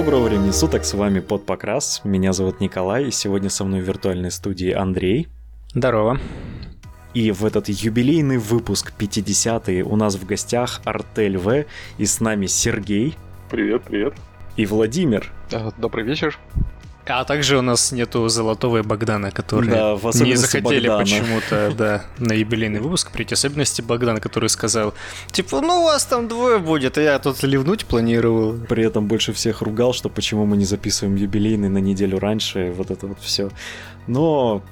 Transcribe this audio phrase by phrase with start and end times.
[0.00, 3.84] Доброго времени суток, с вами Под Покрас, меня зовут Николай, и сегодня со мной в
[3.84, 5.28] виртуальной студии Андрей.
[5.74, 6.18] Здорово.
[7.12, 11.66] И в этот юбилейный выпуск 50-й у нас в гостях Артель В,
[11.98, 13.14] и с нами Сергей.
[13.50, 14.14] Привет, привет.
[14.56, 15.30] И Владимир.
[15.76, 16.38] Добрый вечер.
[17.10, 22.80] А также у нас нету золотого Богдана, который да, не захотели почему-то да, на юбилейный
[22.80, 23.34] выпуск прийти.
[23.34, 24.94] Особенности Богдана, который сказал,
[25.32, 28.54] типа, ну у вас там двое будет, а я тут ливнуть планировал.
[28.68, 32.90] При этом больше всех ругал, что почему мы не записываем юбилейный на неделю раньше, вот
[32.90, 33.50] это вот все.
[34.06, 34.62] Но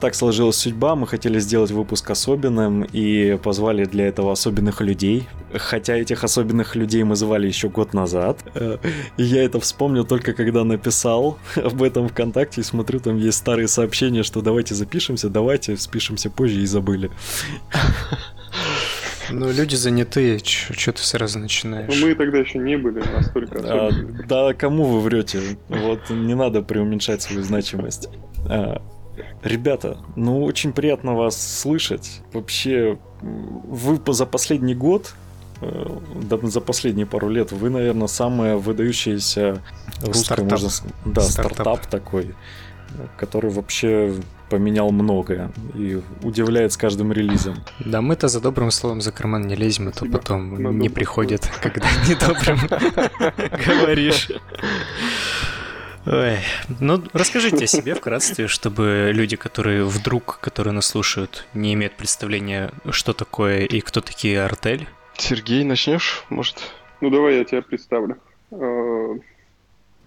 [0.00, 5.28] так сложилась судьба, мы хотели сделать выпуск особенным и позвали для этого особенных людей.
[5.54, 8.38] Хотя этих особенных людей мы звали еще год назад.
[9.16, 13.68] И я это вспомнил только когда написал об этом ВКонтакте и смотрю, там есть старые
[13.68, 17.10] сообщения, что давайте запишемся, давайте спишемся позже и забыли.
[19.30, 21.88] Ну, люди занятые, что ты сразу начинаешь?
[21.88, 23.90] Ну, мы тогда еще не были настолько а,
[24.28, 25.40] Да, кому вы врете?
[25.68, 28.08] Вот не надо преуменьшать свою значимость.
[28.48, 28.82] А,
[29.42, 32.20] Ребята, ну очень приятно вас слышать.
[32.32, 35.14] Вообще, вы за последний год,
[35.60, 35.98] э,
[36.42, 39.62] за последние пару лет, вы, наверное, самая выдающаяся
[40.00, 40.50] русская, стартап.
[40.50, 40.68] можно
[41.04, 41.52] да, стартап.
[41.52, 42.34] стартап такой,
[43.16, 44.14] который вообще
[44.48, 47.56] поменял многое и удивляет с каждым релизом.
[47.80, 51.88] Да мы-то за добрым словом за карман не лезем, а то потом не приходит, когда
[52.06, 52.58] недобрым
[53.66, 54.28] говоришь.
[56.04, 56.38] Ой,
[56.80, 62.72] ну расскажите о себе вкратце, чтобы люди, которые вдруг, которые нас слушают, не имеют представления,
[62.90, 64.88] что такое и кто такие артель.
[65.16, 66.72] Сергей, начнешь, может?
[67.00, 68.16] Ну давай я тебя представлю.
[68.50, 69.14] Э,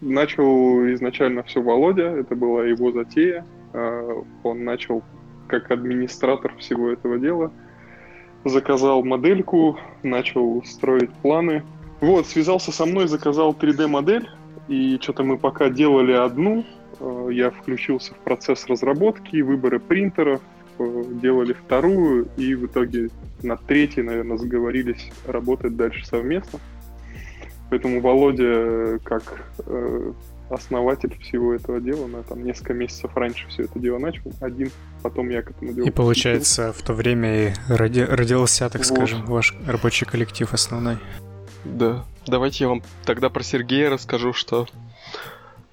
[0.02, 3.46] начал изначально все Володя, это была его затея.
[3.72, 5.02] Э, он начал
[5.48, 7.54] как администратор всего этого дела.
[8.44, 11.64] Заказал модельку, начал строить планы.
[12.02, 14.30] Вот, связался со мной, заказал 3D-модель
[14.68, 16.66] и что-то мы пока делали одну,
[17.00, 20.42] э, я включился в процесс разработки, выбора принтеров,
[20.80, 23.10] э, делали вторую, и в итоге
[23.44, 26.60] на третьей, наверное, сговорились работать дальше совместно.
[27.70, 29.44] Поэтому Володя, э, как
[30.50, 34.70] основатель всего этого дела, на там несколько месяцев раньше все это дело начал, один,
[35.02, 35.88] потом я к этому делу.
[35.88, 38.86] И получается, в то время и роди- родился, так вот.
[38.86, 40.98] скажем, ваш рабочий коллектив основной.
[41.66, 42.06] Да.
[42.28, 44.68] Давайте я вам тогда про Сергея расскажу, что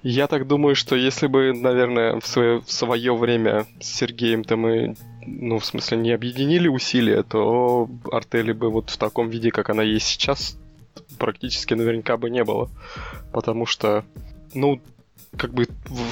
[0.01, 4.95] я так думаю, что если бы, наверное, в свое, в свое время с Сергеем-то мы,
[5.25, 9.81] ну, в смысле, не объединили усилия, то артели бы вот в таком виде, как она
[9.81, 10.57] есть сейчас,
[11.17, 12.69] практически наверняка бы не было.
[13.31, 14.03] Потому что,
[14.53, 14.81] ну,
[15.37, 15.67] как бы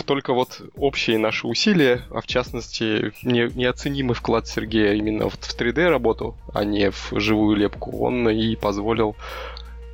[0.06, 5.90] только вот общие наши усилия, а в частности не, неоценимый вклад Сергея именно в 3D
[5.90, 9.16] работу, а не в живую лепку, он и позволил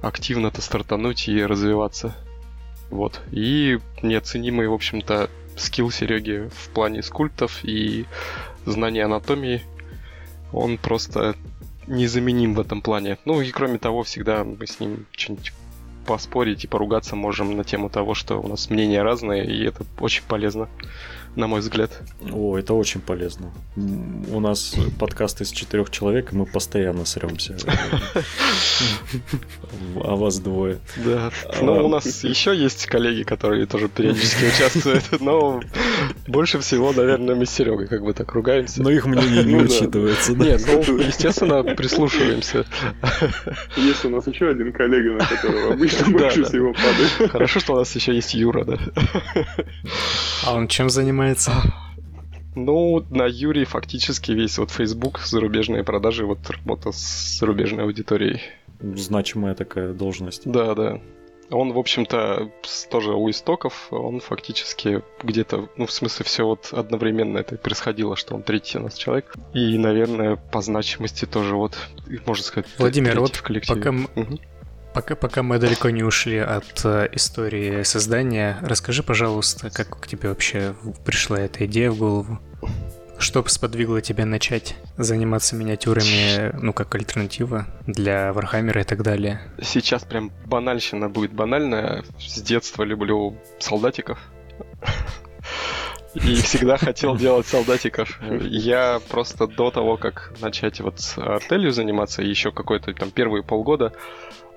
[0.01, 2.15] активно-то стартануть и развиваться.
[2.89, 3.21] Вот.
[3.31, 8.05] И неоценимый, в общем-то, скилл Сереги в плане скульптов и
[8.65, 9.61] знания анатомии.
[10.53, 11.35] Он просто
[11.87, 13.17] незаменим в этом плане.
[13.25, 15.53] Ну и кроме того, всегда мы с ним что-нибудь
[16.05, 20.23] поспорить и поругаться можем на тему того, что у нас мнения разные, и это очень
[20.27, 20.69] полезно
[21.37, 21.91] на мой взгляд.
[22.31, 23.51] О, это очень полезно.
[23.75, 27.55] У нас подкаст из четырех человек, и мы постоянно сремся.
[30.03, 30.79] А вас двое.
[30.97, 31.31] Да.
[31.61, 35.61] Ну, у нас еще есть коллеги, которые тоже периодически участвуют, но
[36.25, 38.81] больше всего, наверное, мы с Серегой как бы так ругаемся.
[38.81, 40.43] Но их мнение не ну учитывается, да?
[40.43, 42.65] Нет, ну, естественно, прислушиваемся.
[43.75, 47.31] Есть у нас еще один коллега, на которого обычно больше всего падает.
[47.31, 48.79] Хорошо, что у нас еще есть Юра, да.
[50.45, 51.26] А он чем занимается?
[51.35, 51.51] Занимается?
[52.55, 58.41] Ну, на Юрий фактически весь вот Facebook, зарубежные продажи, вот работа с зарубежной аудиторией.
[58.81, 60.49] Значимая такая должность.
[60.49, 60.99] Да, да.
[61.49, 62.51] Он, в общем-то,
[62.89, 68.35] тоже у истоков, он фактически где-то, ну, в смысле, все вот одновременно это происходило, что
[68.35, 69.33] он третий у нас человек.
[69.53, 71.77] И, наверное, по значимости тоже вот,
[72.25, 73.81] можно сказать, Владимир, вот в коллективе.
[73.81, 74.39] пока, угу.
[74.97, 80.29] Пока, пока мы далеко не ушли от э, истории создания, расскажи, пожалуйста, как к тебе
[80.29, 80.73] вообще
[81.05, 82.39] пришла эта идея в голову?
[83.19, 89.39] Что сподвигло тебя начать заниматься миниатюрами, ну, как альтернатива для Warhammer а и так далее?
[89.61, 92.03] Сейчас прям банальщина будет банальная.
[92.19, 94.17] С детства люблю солдатиков.
[96.15, 98.19] И всегда хотел делать солдатиков.
[98.41, 103.93] Я просто до того, как начать вот с артелью заниматься, еще какой-то там первые полгода,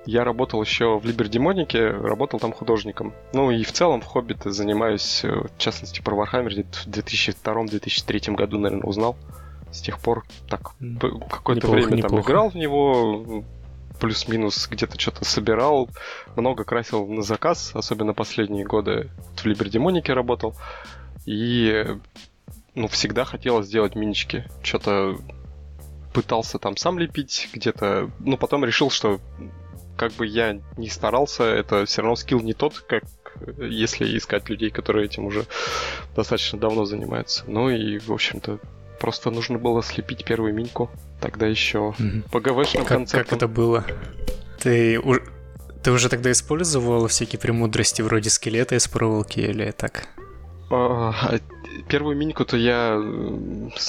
[0.05, 3.13] я работал еще в Liber Daemonica, работал там художником.
[3.33, 8.57] Ну и в целом в хобби занимаюсь, э, в частности, про Warhammer в 2002-2003 году,
[8.57, 9.15] наверное, узнал.
[9.71, 10.73] С тех пор так
[11.29, 12.09] какое-то время неплохо.
[12.09, 13.43] там играл в него,
[13.99, 15.89] плюс-минус где-то что-то собирал,
[16.35, 20.55] много красил на заказ, особенно последние годы в Либердемонике работал.
[21.25, 21.85] И
[22.73, 24.45] ну, всегда хотелось сделать минички.
[24.63, 25.17] Что-то
[26.13, 29.19] пытался там сам лепить где-то, но потом решил, что
[30.01, 33.03] как бы я не старался, это все равно скилл не тот, как
[33.59, 35.45] если искать людей, которые этим уже
[36.15, 37.43] достаточно давно занимаются.
[37.45, 38.57] Ну и, в общем-то,
[38.99, 40.89] просто нужно было слепить первую миньку.
[41.19, 42.31] Тогда еще mm-hmm.
[42.31, 43.25] по ГВшным как, концептам.
[43.25, 43.85] Как это было?
[44.59, 44.99] Ты,
[45.83, 50.07] ты уже тогда использовал всякие премудрости вроде скелета из проволоки или так?
[51.87, 53.01] Первую миньку-то я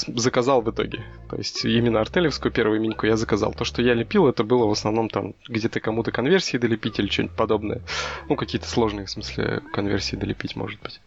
[0.07, 1.03] заказал в итоге.
[1.29, 3.53] То есть именно артелевскую первую миньку я заказал.
[3.53, 7.35] То, что я лепил, это было в основном там где-то кому-то конверсии долепить или что-нибудь
[7.35, 7.81] подобное.
[8.29, 11.01] Ну, какие-то сложные, в смысле, конверсии долепить, может быть.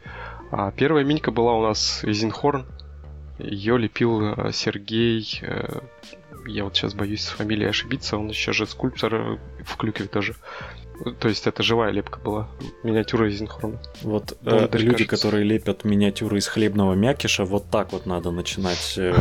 [0.50, 2.67] А первая минька была у нас Изенхорн.
[3.38, 5.40] Ее лепил э, Сергей.
[5.43, 5.81] Э,
[6.46, 8.17] я вот сейчас боюсь с фамилией ошибиться.
[8.17, 10.34] Он еще же скульптор э, в Клюкве тоже.
[11.19, 12.48] То есть это живая лепка была,
[12.82, 13.81] миниатюра из Инхрона.
[14.02, 15.06] Вот э, люди, кажется.
[15.06, 19.14] которые лепят миниатюры из хлебного мякиша, вот так вот надо начинать э,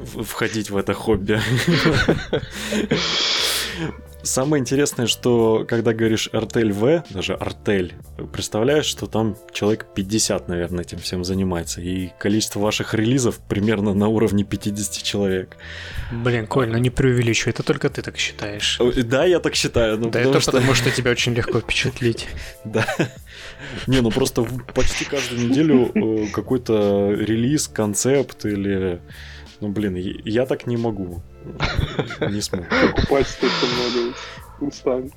[0.00, 1.40] входить в это хобби.
[4.28, 7.94] Самое интересное, что когда говоришь артель В, даже артель,
[8.30, 11.80] представляешь, что там человек 50, наверное, этим всем занимается.
[11.80, 15.56] И количество ваших релизов примерно на уровне 50 человек.
[16.12, 18.78] Блин, Коль, ну не преувеличивай, это только ты так считаешь.
[19.04, 19.98] Да, я так считаю.
[19.98, 20.52] Ну, да это что...
[20.52, 22.28] потому, что тебя очень легко впечатлить.
[22.64, 22.86] Да.
[23.86, 29.00] Не, ну просто почти каждую неделю э, какой-то релиз, концепт или...
[29.60, 31.22] Ну, блин, я так не могу.
[32.20, 32.64] Не смогу.
[32.94, 34.14] Покупать столько много
[34.60, 35.10] устами.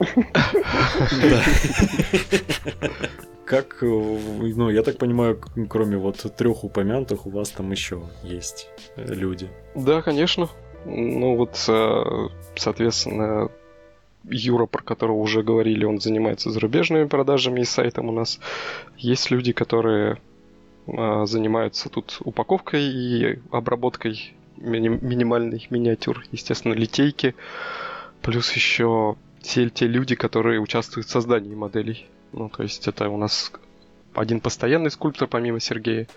[3.46, 9.50] Как, ну, я так понимаю, кроме вот трех упомянутых, у вас там еще есть люди.
[9.76, 10.50] Да, конечно.
[10.86, 13.50] Ну вот, э, соответственно,
[14.24, 18.40] Юра, про которого уже говорили, он занимается зарубежными продажами и сайтом у нас.
[18.98, 20.18] Есть люди, которые
[20.88, 27.36] э, занимаются тут упаковкой и обработкой мини- минимальных миниатюр, естественно, литейки,
[28.22, 32.08] плюс еще те, те люди, которые участвуют в создании моделей.
[32.32, 33.52] Ну, то есть это у нас
[34.14, 36.08] один постоянный скульптор помимо Сергея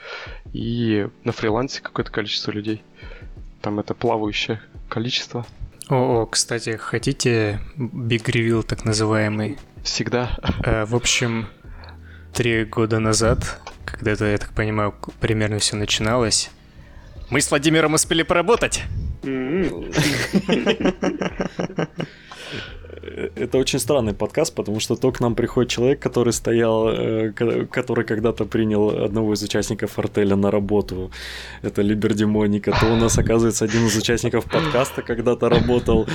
[0.53, 2.83] и на фрилансе какое-то количество людей.
[3.61, 5.47] Там это плавающее количество.
[5.89, 9.59] О, о кстати, хотите Big Reveal так называемый?
[9.83, 10.39] Всегда.
[10.65, 11.47] Э, в общем,
[12.33, 16.51] три года назад, когда это, я так понимаю, примерно все начиналось,
[17.31, 18.83] мы с Владимиром успели поработать.
[23.37, 28.05] Это очень странный подкаст, потому что то к нам приходит человек, который стоял, э, который
[28.05, 31.11] когда-то принял одного из участников артеля на работу.
[31.63, 32.73] Это Либердемоника.
[32.73, 36.07] То у нас, оказывается, один из участников подкаста когда-то работал.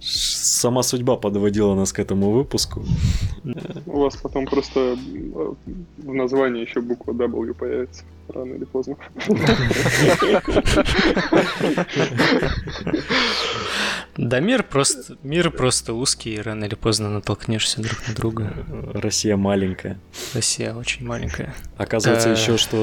[0.00, 2.84] Сама судьба подводила нас к этому выпуску.
[3.86, 4.96] У вас потом просто
[5.98, 8.96] в названии еще буква W появится рано или поздно.
[14.16, 18.54] Да, мир просто, мир просто узкий, и рано или поздно натолкнешься друг на друга.
[18.92, 19.98] Россия маленькая.
[20.34, 21.52] Россия очень маленькая.
[21.76, 22.76] Оказывается, еще что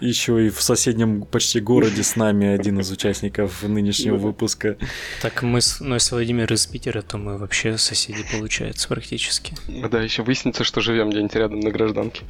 [0.00, 4.76] еще и в соседнем почти городе с нами один из участников нынешнего выпуска.
[5.22, 9.54] Так мы с, ну, если Владимир из Питера, то мы вообще соседи, получается, практически.
[9.68, 12.24] Да, еще выяснится, что живем где-нибудь рядом на гражданке.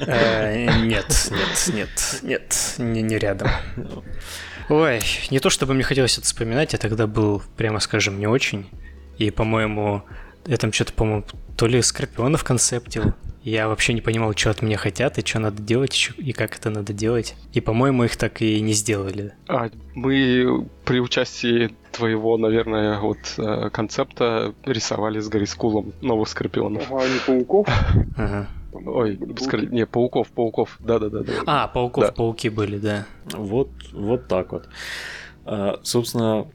[0.00, 3.48] Э, нет, нет, нет, нет, не, рядом.
[4.68, 8.68] Ой, не то чтобы мне хотелось это вспоминать, я тогда был, прямо скажем, не очень.
[9.18, 10.04] И, по-моему,
[10.46, 11.24] я там что-то, по-моему,
[11.56, 13.14] то ли Скорпионов концептил.
[13.42, 16.68] Я вообще не понимал, что от меня хотят, и что надо делать, и как это
[16.68, 17.36] надо делать.
[17.54, 19.32] И, по-моему, их так и не сделали.
[19.48, 26.90] А, мы при участии твоего, наверное, вот э, концепта рисовали с Гарискулом новых Скорпионов.
[26.90, 27.68] Ага, не пауков?
[28.16, 28.48] Ага.
[28.72, 29.64] Ой, скор...
[29.64, 31.22] не, пауков, пауков, да-да-да.
[31.46, 32.12] А, пауков, да.
[32.12, 33.06] пауки были, да.
[33.32, 34.68] Вот, вот так вот.
[35.44, 36.46] А, собственно,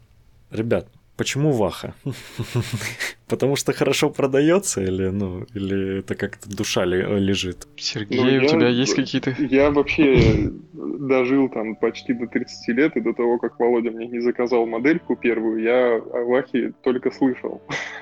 [0.51, 1.93] ребят, Почему Ваха?
[3.29, 7.67] Потому что хорошо продается или, ну, или это как-то душа лежит?
[7.77, 9.33] Сергей, ну, у я, тебя есть какие-то...
[9.39, 14.19] Я вообще дожил там почти до 30 лет, и до того, как Володя мне не
[14.19, 17.61] заказал модельку первую, я о Вахе только слышал.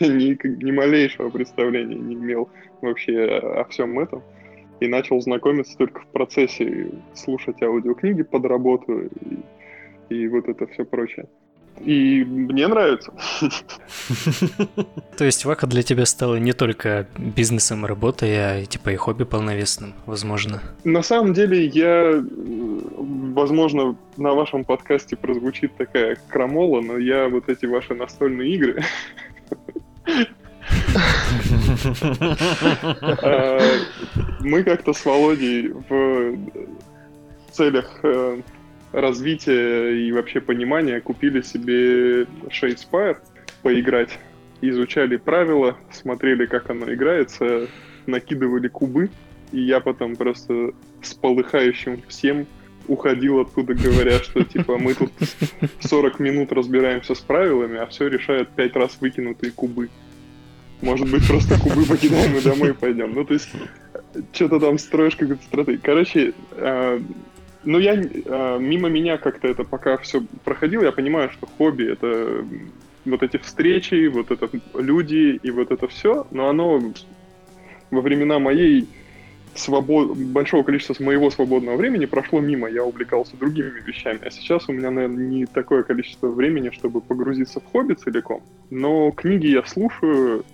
[0.00, 2.50] ни, ни малейшего представления не имел
[2.82, 4.22] вообще о всем этом.
[4.80, 10.84] И начал знакомиться только в процессе слушать аудиокниги под работу и, и вот это все
[10.84, 11.26] прочее.
[11.84, 13.12] И мне нравится.
[15.16, 19.24] То есть Вака для тебя стала не только бизнесом и работой, а типа и хобби
[19.24, 20.62] полновесным, возможно?
[20.84, 22.22] На самом деле я,
[23.34, 28.84] возможно, на вашем подкасте прозвучит такая крамола, но я вот эти ваши настольные игры
[33.22, 33.60] а,
[34.40, 36.36] мы как-то с Володей в
[37.50, 38.40] целях э,
[38.92, 43.18] развития и вообще понимания купили себе Shadespire
[43.62, 44.18] поиграть.
[44.60, 47.68] Изучали правила, смотрели, как оно играется,
[48.06, 49.10] накидывали кубы,
[49.50, 50.72] и я потом просто
[51.02, 52.46] с полыхающим всем
[52.88, 55.12] уходил оттуда, говоря, что типа мы тут
[55.80, 59.88] 40 минут разбираемся с правилами, а все решают 5 раз выкинутые кубы.
[60.80, 63.14] Может быть, просто кубы покидаем и домой пойдем.
[63.14, 63.48] Ну, то есть,
[64.32, 65.80] что-то там строишь какую-то стратегию.
[65.80, 67.00] Короче, э,
[67.64, 72.44] ну, я э, мимо меня как-то это пока все проходило, я понимаю, что хобби это
[73.04, 76.80] вот эти встречи, вот это люди и вот это все, но оно
[77.90, 78.88] во времена моей
[79.54, 80.16] свобод...
[80.16, 84.20] большого количества моего свободного времени прошло мимо, я увлекался другими вещами.
[84.24, 88.42] А сейчас у меня, наверное, не такое количество времени, чтобы погрузиться в хобби целиком.
[88.70, 90.44] Но книги я слушаю,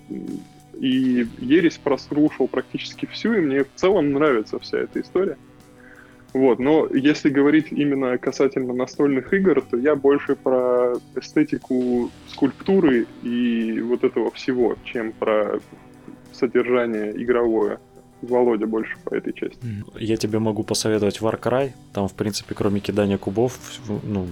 [0.79, 5.37] и Ересь прослушал практически всю, и мне в целом нравится вся эта история.
[6.33, 13.81] Вот, но если говорить именно касательно настольных игр, то я больше про эстетику скульптуры и
[13.81, 15.59] вот этого всего, чем про
[16.33, 17.79] содержание игровое.
[18.21, 19.57] Володя больше по этой части.
[19.97, 21.71] Я тебе могу посоветовать Warcry.
[21.93, 23.57] Там, в принципе, кроме кидания кубов,
[24.03, 24.27] ну,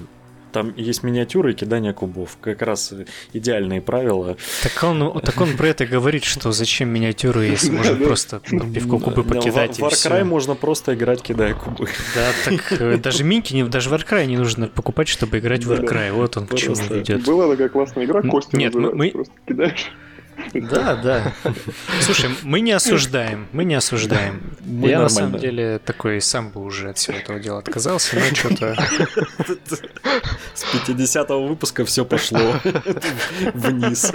[0.51, 2.37] там есть миниатюры и кидание кубов.
[2.41, 2.93] Как раз
[3.33, 4.37] идеальные правила.
[4.63, 9.23] Так он, так он про это говорит, что зачем миниатюры, если можно просто пивко кубы
[9.23, 11.87] покидать В Warcry можно просто играть, кидая кубы.
[12.15, 16.11] Да, так э, даже Минки, даже Warcry не нужно покупать, чтобы играть в Warcry.
[16.11, 17.23] Вот он к чему ведет.
[17.23, 19.11] Была такая классная игра, Кости Нет, мы...
[19.11, 19.91] просто кидаешь.
[20.53, 21.33] Да, да.
[22.01, 24.55] Слушай, мы не осуждаем, мы не осуждаем.
[24.63, 28.35] Мы Я на самом деле такой сам бы уже от всего этого дела отказался, но
[28.35, 28.75] что-то...
[30.53, 32.55] С 50-го выпуска все пошло
[33.53, 34.11] вниз.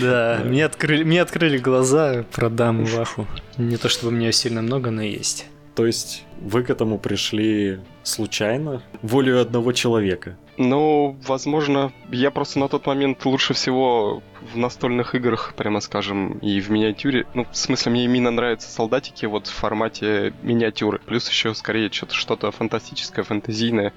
[0.00, 3.26] Да, мне открыли, мне открыли глаза про даму Ваху.
[3.56, 5.46] Не то чтобы у меня сильно много, но есть.
[5.74, 10.36] То есть вы к этому пришли случайно, волею одного человека?
[10.58, 16.60] Ну, возможно, я просто на тот момент лучше всего в настольных играх, прямо скажем, и
[16.60, 17.26] в миниатюре.
[17.34, 20.98] Ну, в смысле, мне именно нравятся солдатики вот в формате миниатюры.
[21.00, 23.92] Плюс еще скорее что-то что фантастическое, фэнтезийное,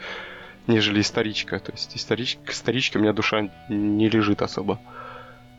[0.67, 1.59] нежели историчка.
[1.59, 2.37] То есть историч...
[2.43, 4.81] к историчке у меня душа не лежит особо.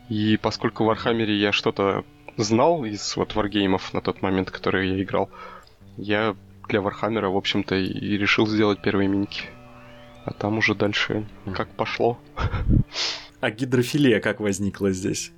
[0.07, 2.05] И поскольку в Warhammer е я что-то
[2.37, 5.31] знал из вот варгеймов на тот момент, которые я играл,
[5.97, 6.35] я
[6.67, 9.43] для Warhammer а, в общем-то, и решил сделать первые миники.
[10.25, 12.17] А там уже дальше как пошло.
[13.39, 15.31] А гидрофилия как возникла здесь?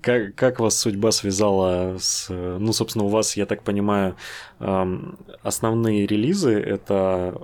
[0.00, 2.30] Как, как вас судьба связала с...
[2.30, 4.16] Ну, собственно, у вас, я так понимаю,
[4.58, 7.38] эм, основные релизы— это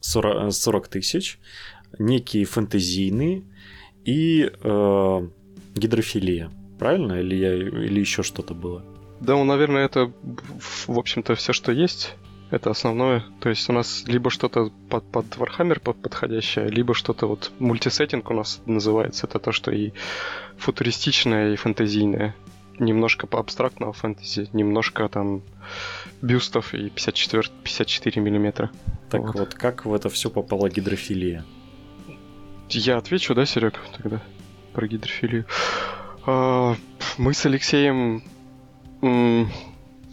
[0.00, 1.38] 40, 40 тысяч,
[1.98, 3.44] некие фэнтезийные
[4.04, 5.28] и э,
[5.74, 6.50] гидрофилия.
[6.78, 7.20] Правильно?
[7.20, 8.84] Или, я, или еще что-то было?
[9.20, 10.12] Да, ну, наверное, это,
[10.86, 12.14] в общем-то, все, что есть.
[12.50, 13.24] Это основное.
[13.40, 18.30] То есть у нас либо что-то под, под Warhammer под подходящее, либо что-то вот мультисеттинг
[18.30, 19.26] у нас называется.
[19.26, 19.92] Это то, что и
[20.58, 22.34] футуристичное, и фэнтезийное.
[22.78, 25.42] Немножко по абстрактного фэнтези, немножко там
[26.22, 28.70] бюстов и 54, 54 миллиметра.
[29.10, 29.34] Так вот.
[29.34, 31.44] вот, как в это все попала гидрофилия?
[32.70, 34.22] Я отвечу, да, Серег, тогда
[34.72, 35.44] про гидрофилию.
[36.26, 36.74] А,
[37.18, 38.22] мы с Алексеем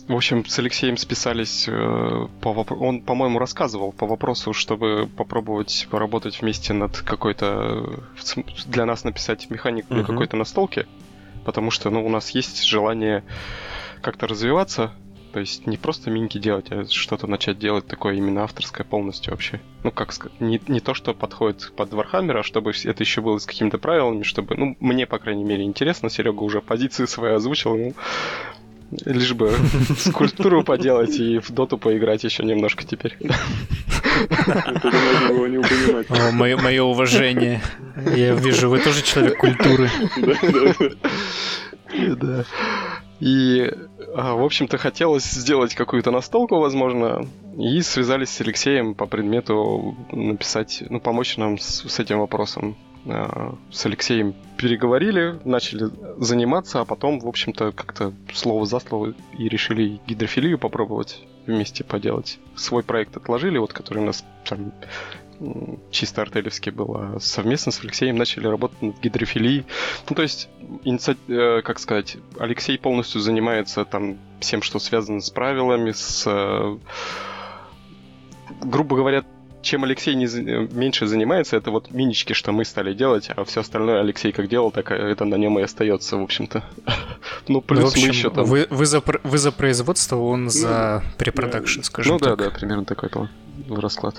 [0.07, 2.81] в общем, с Алексеем списались э, по вопросу.
[2.81, 8.03] Он, по-моему, рассказывал по вопросу, чтобы попробовать поработать вместе над какой-то...
[8.67, 10.87] Для нас написать механику для какой-то настолки.
[11.43, 13.23] Потому что, ну, у нас есть желание
[14.01, 14.93] как-то развиваться.
[15.33, 19.59] То есть не просто миники делать, а что-то начать делать такое именно авторское полностью вообще.
[19.83, 23.21] Ну, как сказать, не, не то, что подходит под Warhammer а, а чтобы это еще
[23.21, 26.09] было с какими-то правилами, чтобы, ну, мне, по крайней мере, интересно.
[26.09, 27.93] Серега уже позиции свои озвучил, ну,
[29.05, 29.51] Лишь бы
[29.97, 33.17] скульптуру поделать и в доту поиграть еще немножко теперь.
[36.57, 37.61] Мое уважение.
[38.15, 39.89] Я вижу, вы тоже человек культуры.
[41.93, 42.45] Да.
[43.19, 43.73] И,
[44.15, 47.27] а, в общем-то, хотелось сделать какую-то настолку, возможно,
[47.57, 52.77] и связались с Алексеем по предмету написать, ну, помочь нам с, с этим вопросом.
[53.07, 59.47] Э, с Алексеем переговорили, начали заниматься, а потом, в общем-то, как-то слово за слово и
[59.47, 61.23] решили гидрофилию попробовать.
[61.45, 62.39] вместе поделать.
[62.55, 64.73] Свой проект отложили, вот который у нас там
[65.91, 69.65] чисто артелевский был, а совместно с Алексеем начали работать над гидрофилией.
[70.09, 70.49] Ну, то есть,
[70.83, 71.15] иници...
[71.27, 76.23] Э, как сказать, Алексей полностью занимается там всем, что связано с правилами, с...
[76.25, 76.77] Э,
[78.61, 79.23] грубо говоря,
[79.67, 80.25] чем Алексей не,
[80.73, 84.71] меньше занимается, это вот минички, что мы стали делать, а все остальное Алексей как делал,
[84.71, 86.63] так это на нем и остается, в общем-то.
[87.47, 88.45] ну, плюс ну, общем, мы еще там...
[88.45, 92.37] Вы, вы, за, вы за производство, он ну, за препродакшн, скажем Ну так.
[92.37, 93.09] да, да, примерно такой
[93.67, 94.15] был расклад.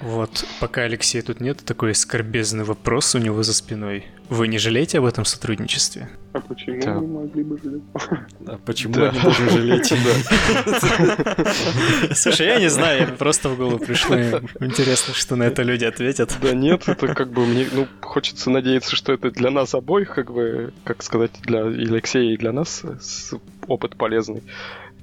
[0.00, 4.06] Вот, пока Алексея тут нет, такой скорбезный вопрос у него за спиной.
[4.30, 6.08] Вы не жалеете об этом сотрудничестве?
[6.32, 6.94] А почему да.
[6.94, 7.82] мы могли бы жалеть?
[8.46, 9.10] А почему да.
[9.10, 9.92] они должны жалеть?
[12.16, 14.16] Слушай, я не знаю, просто в голову пришло.
[14.60, 16.34] Интересно, что на это люди ответят.
[16.40, 20.32] Да нет, это как бы мне, ну, хочется надеяться, что это для нас обоих, как
[20.32, 22.84] бы, как сказать, для Алексея и для нас
[23.66, 24.42] опыт полезный.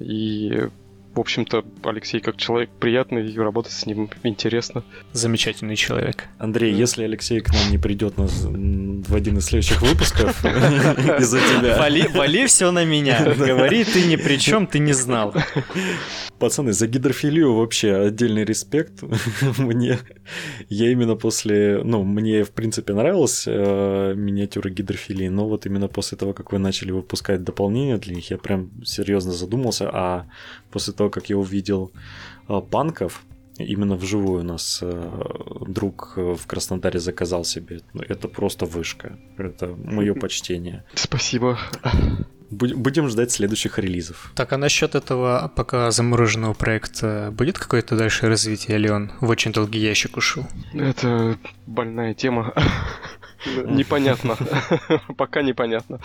[0.00, 0.68] И
[1.14, 4.84] в общем-то, Алексей как человек приятный, и работать с ним интересно.
[5.12, 6.24] Замечательный человек.
[6.38, 11.78] Андрей, если Алексей к нам не придет на, в один из следующих выпусков из-за тебя...
[11.78, 13.34] Вали, вали все на меня.
[13.34, 15.34] Говори, ты ни при чем, ты не знал.
[16.38, 19.02] Пацаны, за гидрофилию вообще отдельный респект.
[19.58, 19.98] мне
[20.68, 26.16] я именно после, ну, мне в принципе нравилась э, миниатюра гидрофилии, но вот именно после
[26.16, 30.26] того, как вы начали выпускать дополнения для них, я прям серьезно задумался, а
[30.70, 31.90] после того, как я увидел
[32.48, 33.24] э, панков,
[33.58, 35.22] именно вживую у нас э,
[35.66, 37.80] друг в Краснодаре заказал себе.
[37.94, 39.18] Ну, это просто вышка.
[39.36, 40.84] Это мое почтение.
[40.94, 41.58] Спасибо.
[42.50, 44.32] Будем ждать следующих релизов.
[44.34, 49.52] Так, а насчет этого пока замороженного проекта будет какое-то дальше развитие, или он в очень
[49.52, 50.46] долгий ящик ушел?
[50.72, 51.36] Это
[51.66, 52.54] больная тема.
[53.46, 54.36] Непонятно.
[55.16, 56.00] Пока непонятно.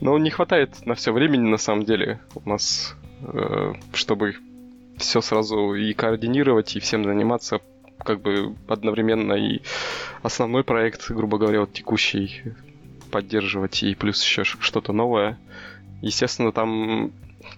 [0.00, 4.36] Но не хватает на все времени, на самом деле, у нас, э, чтобы
[4.96, 7.60] все сразу и координировать, и всем заниматься
[7.98, 9.60] как бы одновременно и
[10.22, 12.42] основной проект, грубо говоря, вот текущий
[13.10, 15.38] поддерживать, и плюс еще что-то новое.
[16.00, 17.12] Естественно, там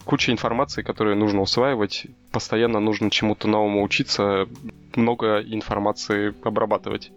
[0.05, 4.49] куча информации, которую нужно усваивать, постоянно нужно чему-то новому учиться,
[4.95, 7.13] много информации обрабатывать.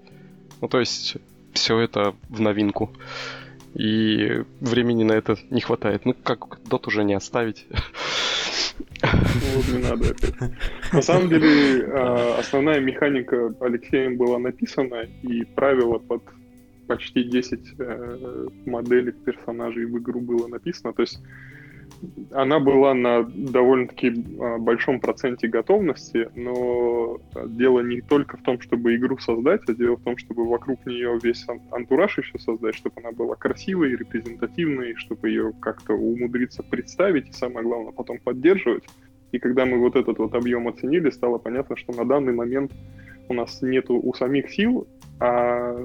[0.61, 1.17] Ну, то есть,
[1.53, 2.91] все это в новинку.
[3.73, 6.05] И времени на это не хватает.
[6.05, 7.65] Ну, как дот уже не оставить.
[9.01, 10.35] Вот не надо опять.
[10.91, 16.23] На самом деле, а, основная механика Алексеем была написана, и правила под
[16.87, 20.93] почти 10 э, моделей персонажей в игру было написано.
[20.93, 21.19] То есть
[22.31, 28.95] она была на довольно-таки э, большом проценте готовности, но дело не только в том, чтобы
[28.95, 33.11] игру создать, а дело в том, чтобы вокруг нее весь антураж еще создать, чтобы она
[33.11, 38.83] была красивой, репрезентативной, чтобы ее как-то умудриться представить и, самое главное, потом поддерживать.
[39.31, 42.71] И когда мы вот этот вот объем оценили, стало понятно, что на данный момент
[43.27, 44.87] у нас нету у самих сил,
[45.19, 45.75] а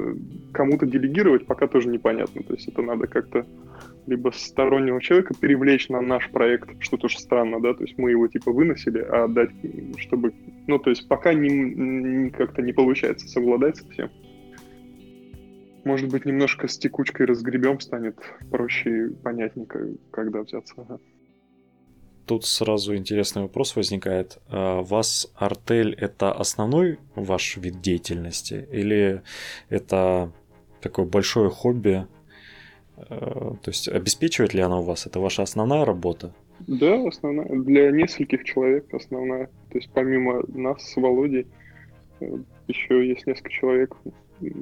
[0.53, 2.43] кому-то делегировать пока тоже непонятно.
[2.43, 3.47] То есть это надо как-то
[4.07, 8.27] либо стороннего человека привлечь на наш проект, что тоже странно, да, то есть мы его
[8.27, 9.51] типа выносили, а дать,
[9.99, 10.33] чтобы,
[10.67, 14.11] ну, то есть пока не, не как-то не получается совладать со всем.
[15.85, 18.17] Может быть, немножко с текучкой разгребем, станет
[18.51, 19.67] проще и понятнее,
[20.11, 20.75] когда взяться.
[20.77, 20.99] Ага
[22.31, 24.39] тут сразу интересный вопрос возникает.
[24.49, 29.23] А, вас артель это основной ваш вид деятельности или
[29.69, 30.31] это
[30.81, 32.07] такое большое хобби?
[32.97, 35.09] А, то есть обеспечивает ли она у вас?
[35.09, 36.33] Это ваша основная работа?
[36.69, 37.49] Да, основная.
[37.49, 39.47] Для нескольких человек основная.
[39.71, 41.49] То есть помимо нас с Володей
[42.21, 42.37] э,
[42.69, 43.97] еще есть несколько человек,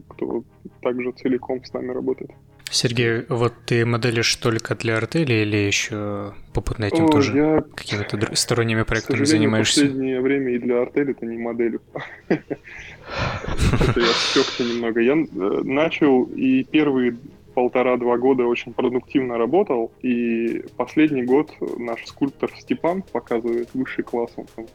[0.09, 0.43] кто
[0.81, 2.31] также целиком с нами работает.
[2.71, 7.65] Сергей, вот ты моделишь только для артели или еще попутно этим О, тоже я...
[7.75, 9.81] какими-то сторонними проектами занимаешься?
[9.81, 11.81] в последнее время и для артели это не моделю.
[12.29, 15.01] Это я спекся немного.
[15.01, 15.25] Я э,
[15.65, 17.17] начал и первые
[17.55, 24.47] полтора-два года очень продуктивно работал, и последний год наш скульптор Степан показывает высший класс, он
[24.55, 24.67] там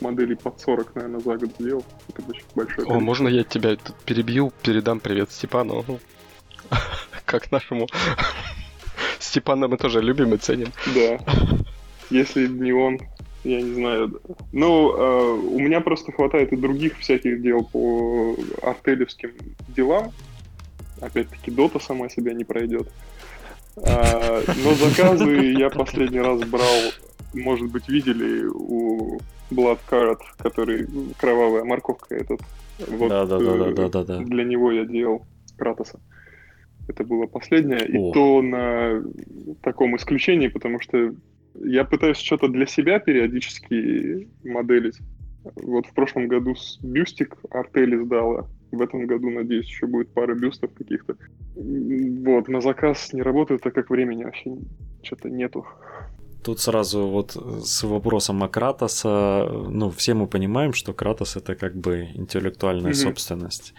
[0.00, 1.84] моделей под 40, наверное, за год сделал.
[2.08, 2.84] Это очень большой.
[2.84, 5.84] О, можно я тебя перебью, передам привет Степану?
[7.24, 7.86] как нашему
[9.18, 10.68] Степана мы тоже любим и ценим.
[10.94, 11.18] Да.
[12.10, 12.98] Если не он,
[13.44, 14.20] я не знаю.
[14.52, 19.32] Ну, э, у меня просто хватает и других всяких дел по артелевским
[19.68, 20.12] делам.
[21.00, 22.88] Опять-таки, Дота сама себя не пройдет.
[23.76, 26.92] А, но заказы я последний раз брал,
[27.32, 30.86] может быть, видели у Blood Card, который
[31.18, 32.40] кровавая морковка этот.
[32.88, 34.18] Вот, да, да, да, да, да, да.
[34.18, 35.22] Для него я делал
[35.56, 36.00] Кратоса.
[36.88, 37.80] Это было последнее.
[37.80, 38.10] О.
[38.10, 39.02] И то на
[39.62, 41.14] таком исключении, потому что
[41.54, 44.98] я пытаюсь что-то для себя периодически моделить.
[45.56, 48.46] Вот в прошлом году с бюстик Артели сдала.
[48.70, 51.16] В этом году, надеюсь, еще будет пара бюстов каких-то.
[51.54, 54.56] Вот, на заказ не работает, так как времени вообще
[55.02, 55.66] что-то нету.
[56.42, 61.74] Тут сразу вот с вопросом о Кратоса, ну, все мы понимаем, что Кратос это как
[61.74, 62.94] бы интеллектуальная mm-hmm.
[62.94, 63.74] собственность.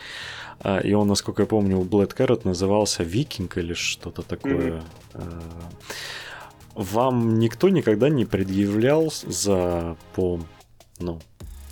[0.63, 4.83] А, и он, насколько я помню, у Black Carrot назывался Викинг или что-то такое.
[5.13, 5.43] Mm-hmm.
[6.75, 10.39] Вам никто никогда не предъявлял за по
[10.99, 11.19] ну,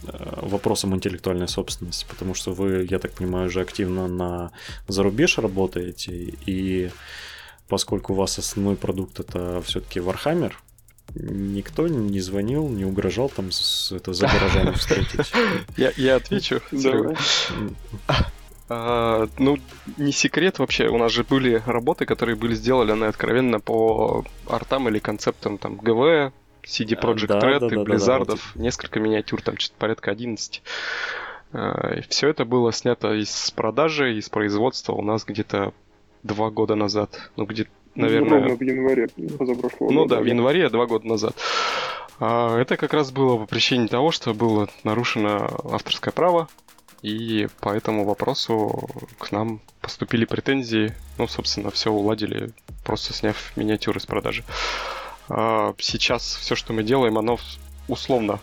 [0.04, 4.52] э, вопросам интеллектуальной собственности, потому что вы, я так понимаю, уже активно на
[4.88, 6.92] зарубеж работаете, и
[7.70, 10.52] поскольку у вас основной продукт это все-таки Warhammer,
[11.16, 15.32] никто не звонил, не угрожал там с, это за гаражами встретить.
[15.78, 16.62] Я, я отвечу.
[18.70, 19.58] А, ну,
[19.98, 25.00] не секрет вообще, у нас же были работы, которые были сделаны откровенно по артам или
[25.00, 26.32] концептам там ГВ,
[26.64, 30.12] CD Projekt да, Red да, и да, Blizzard, да, да, несколько миниатюр, там что-то порядка
[30.12, 30.62] 11.
[31.52, 35.74] А, все это было снято из продажи, из производства у нас где-то
[36.22, 37.32] два года назад.
[37.38, 38.50] Ну, где наверное...
[38.50, 41.36] Ну, в январе позапрошлого Ну да, в январе, два года назад.
[42.20, 46.50] А, это как раз было по причине того, что было нарушено авторское право,
[47.02, 50.94] и по этому вопросу к нам поступили претензии.
[51.18, 52.52] Ну, собственно, все уладили,
[52.84, 54.44] просто сняв миниатюры с продажи.
[55.30, 57.40] А сейчас все, что мы делаем, оно
[57.88, 58.40] условно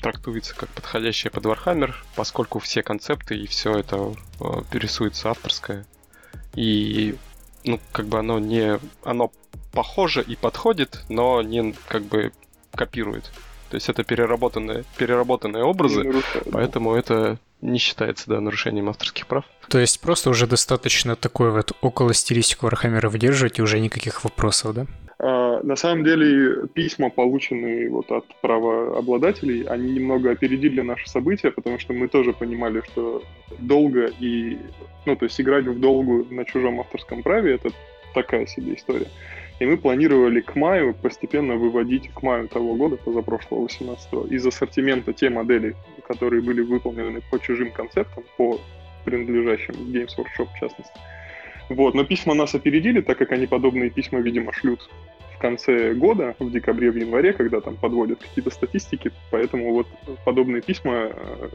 [0.00, 5.86] трактуется как подходящее под Warhammer, поскольку все концепты и все это э, перерисуется авторское.
[6.54, 7.16] И
[7.64, 8.78] ну, как бы оно не...
[9.02, 9.32] Оно
[9.72, 12.32] похоже и подходит, но не как бы
[12.72, 13.24] копирует.
[13.70, 19.44] То есть это переработанные, переработанные образы, поэтому это не считается, да, нарушением авторских прав.
[19.68, 24.24] То есть просто уже достаточно такой вот около стилистику Warhammer а выдерживать, и уже никаких
[24.24, 24.86] вопросов, да?
[25.18, 31.78] А, на самом деле письма, полученные вот от правообладателей, они немного опередили наши события, потому
[31.78, 33.22] что мы тоже понимали, что
[33.58, 34.58] долго и...
[35.06, 37.70] Ну, то есть играть в долгую на чужом авторском праве— это
[38.14, 39.08] такая себе история.
[39.60, 45.12] И мы планировали к маю постепенно выводить к маю того года, позапрошлого 18 из ассортимента
[45.12, 48.60] те модели, которые были выполнены по чужим концептам, по
[49.04, 50.92] принадлежащим Games Workshop в частности.
[51.68, 54.88] Вот, но письма нас опередили, так как они подобные письма, видимо, шлют
[55.34, 59.86] в конце года, в декабре, в январе, когда там подводят какие-то статистики, поэтому вот
[60.24, 61.48] подобные письма э,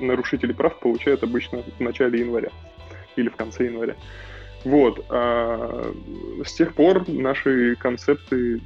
[0.00, 2.50] нарушители прав получают обычно в начале января
[3.16, 3.96] или в конце января.
[4.64, 5.04] Вот.
[5.08, 5.92] А
[6.44, 8.60] с тех пор наши концепты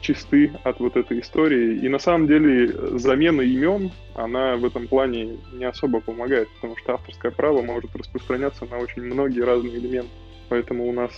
[0.00, 1.78] чисты от вот этой истории.
[1.78, 6.94] И на самом деле замена имен, она в этом плане не особо помогает, потому что
[6.94, 10.10] авторское право может распространяться на очень многие разные элементы.
[10.48, 11.10] Поэтому у нас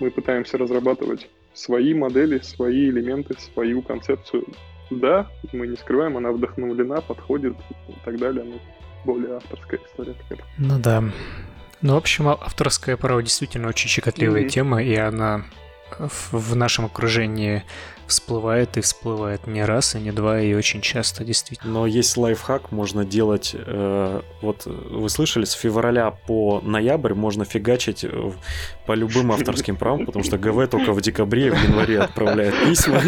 [0.00, 4.44] мы пытаемся разрабатывать свои модели, свои элементы, свою концепцию.
[4.90, 7.54] Да, мы не скрываем, она вдохновлена, подходит
[7.88, 8.56] и так далее, но
[9.04, 10.14] более авторская история.
[10.58, 11.02] Ну да.
[11.80, 14.48] Ну, в общем, авторское право действительно очень щекотливая mm-hmm.
[14.48, 15.44] тема, и она
[15.98, 17.62] в нашем окружении
[18.06, 21.72] всплывает и всплывает не раз, и не два, и очень часто, действительно.
[21.72, 28.04] Но есть лайфхак, можно делать, э, вот вы слышали, с февраля по ноябрь можно фигачить
[28.04, 28.32] э,
[28.86, 33.00] по любым авторским правам, потому что ГВ только в декабре и в январе отправляет письма.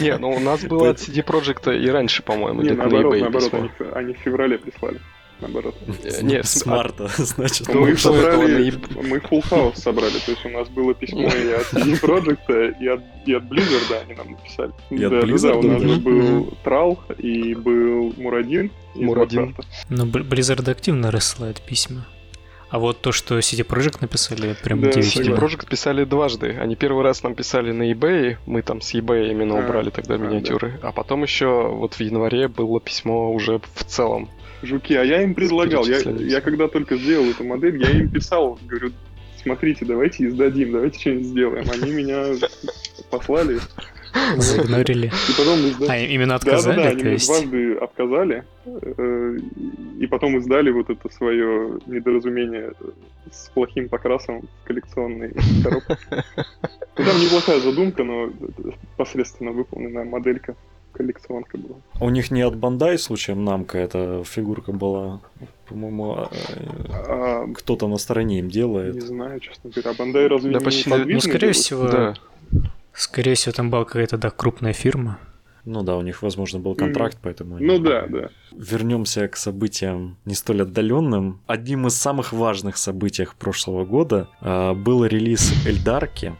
[0.00, 4.14] Не, ну у нас было от CD Projekt и раньше, по-моему, где-то наоборот, наоборот, они
[4.14, 5.00] в феврале прислали
[5.40, 5.74] наоборот.
[6.04, 7.68] Э, нет, с марта, значит.
[7.68, 12.00] Мы собрали, мы full house собрали, то есть у нас было письмо и от CD
[12.00, 14.72] Projekt, и от, и от Blizzard они нам написали.
[14.90, 15.52] Blizzard?
[15.52, 19.54] Да, у нас же был Трал, и был Мурадин Мурадин.
[19.88, 22.06] Но Blizzard активно рассылает письма.
[22.68, 26.56] А вот то, что CD Projekt написали, прям да, CD Projekt писали дважды.
[26.60, 30.16] Они первый раз нам писали на eBay, мы там с eBay именно а, убрали тогда
[30.16, 30.78] а, миниатюры.
[30.82, 30.88] Да.
[30.88, 34.28] А потом еще вот в январе было письмо уже в целом
[34.62, 34.94] жуки.
[34.94, 38.92] А я им предлагал, я, я когда только сделал эту модель, я им писал, говорю,
[39.42, 41.66] смотрите, давайте издадим, давайте что-нибудь сделаем.
[41.70, 42.24] Они меня
[43.10, 43.58] послали.
[44.36, 45.06] Заигнорили.
[45.06, 45.90] И потом издали.
[45.90, 46.76] А именно отказали?
[46.76, 49.38] Да, да, да, они меня дважды отказали, э,
[50.00, 52.72] и потом издали вот это свое недоразумение
[53.30, 55.98] с плохим покрасом в коллекционной коробке.
[56.98, 58.32] Ну, там неплохая задумка, но
[58.96, 60.56] посредственно выполненная моделька
[60.96, 61.76] коллекционка была.
[62.00, 65.20] У них не от Бандай случаем намка эта фигурка была,
[65.68, 66.30] по-моему, а,
[66.90, 68.94] а, кто-то на стороне им делает.
[68.94, 69.90] Не знаю, честно говоря.
[69.90, 71.56] А Бандай разве да, не почти, Ну, скорее делают?
[71.56, 72.14] всего, да.
[72.92, 75.18] скорее всего, там была какая-то, да, крупная фирма.
[75.66, 77.58] Ну да, у них, возможно, был контракт, поэтому...
[77.58, 78.28] Ну да, да.
[78.52, 81.40] Вернемся к событиям не столь отдаленным.
[81.48, 86.36] Одним из самых важных событий прошлого года э, был релиз Эльдарки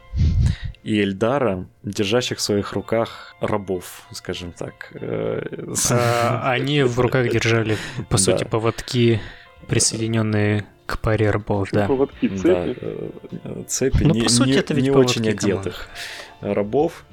[0.85, 4.93] и Эльдара, держащих в своих руках рабов, скажем так.
[4.95, 5.43] Э,
[5.91, 7.77] а, они в руках держали,
[8.09, 9.21] по сути, поводки,
[9.67, 11.89] присоединенные к паре рабов, да.
[11.89, 12.43] Поводки, цепи.
[12.45, 15.89] Да, э, цепи ну, не, по сути, не, это ведь не очень одетых
[16.41, 17.05] рабов.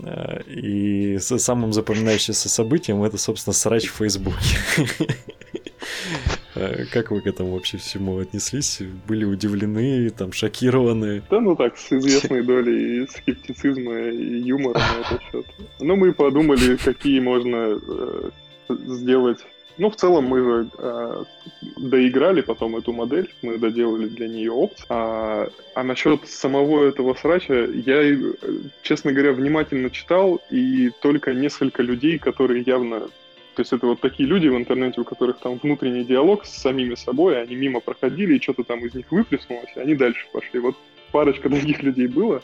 [0.00, 4.56] Э, и самым запоминающимся событием это, собственно, срач в Фейсбуке.
[6.54, 8.82] Э, как вы к этому вообще всему отнеслись?
[9.08, 11.22] Были удивлены, там, шокированы?
[11.30, 15.46] Да, ну так, с известной долей скептицизма и юмора на этот счет.
[15.80, 18.30] Но мы подумали, какие можно э,
[18.68, 19.38] сделать
[19.78, 21.24] ну, в целом мы же э,
[21.76, 24.86] доиграли потом эту модель, мы доделали для нее опцию.
[24.88, 28.18] А, а насчет самого этого срача, я,
[28.82, 33.00] честно говоря, внимательно читал, и только несколько людей, которые явно...
[33.54, 36.94] То есть это вот такие люди в интернете, у которых там внутренний диалог с самими
[36.94, 40.60] собой, они мимо проходили, и что-то там из них выплеснулось, и они дальше пошли.
[40.60, 40.76] Вот
[41.12, 42.42] парочка таких людей было,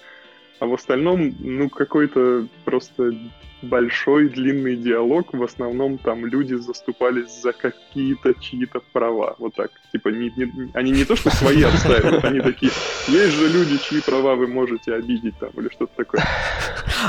[0.61, 3.15] а в остальном, ну, какой-то просто
[3.63, 5.33] большой длинный диалог.
[5.33, 9.35] В основном там люди заступались за какие-то чьи-то права.
[9.39, 9.71] Вот так.
[9.93, 12.71] Типа, не, не, они не то, что свои отстаивают, они такие,
[13.09, 16.23] есть же люди, чьи права вы можете обидеть там, или что-то такое.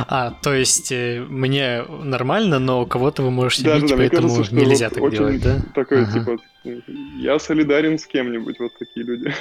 [0.07, 4.55] А, то есть э, мне нормально, но кого-то вы можете да, обидеть, да, поэтому кажется,
[4.55, 5.57] нельзя так делать, да?
[5.73, 6.13] Такое, ага.
[6.13, 9.33] типа, я солидарен с кем-нибудь, вот такие люди.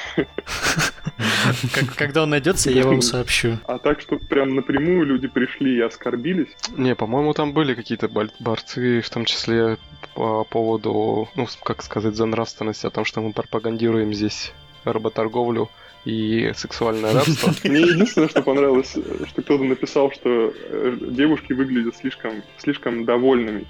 [1.96, 3.58] Когда он найдется, я вам сообщу.
[3.66, 6.48] А так, что прям напрямую люди пришли и оскорбились?
[6.76, 9.78] Не, по-моему, там были какие-то борцы, в том числе
[10.14, 14.52] по поводу, ну, как сказать, за нравственность, о том, что мы пропагандируем здесь
[14.84, 15.68] работорговлю
[16.04, 17.52] и сексуальное рабство.
[17.64, 23.66] Мне единственное, что понравилось, что кто-то написал, что э, девушки выглядят слишком, слишком довольными.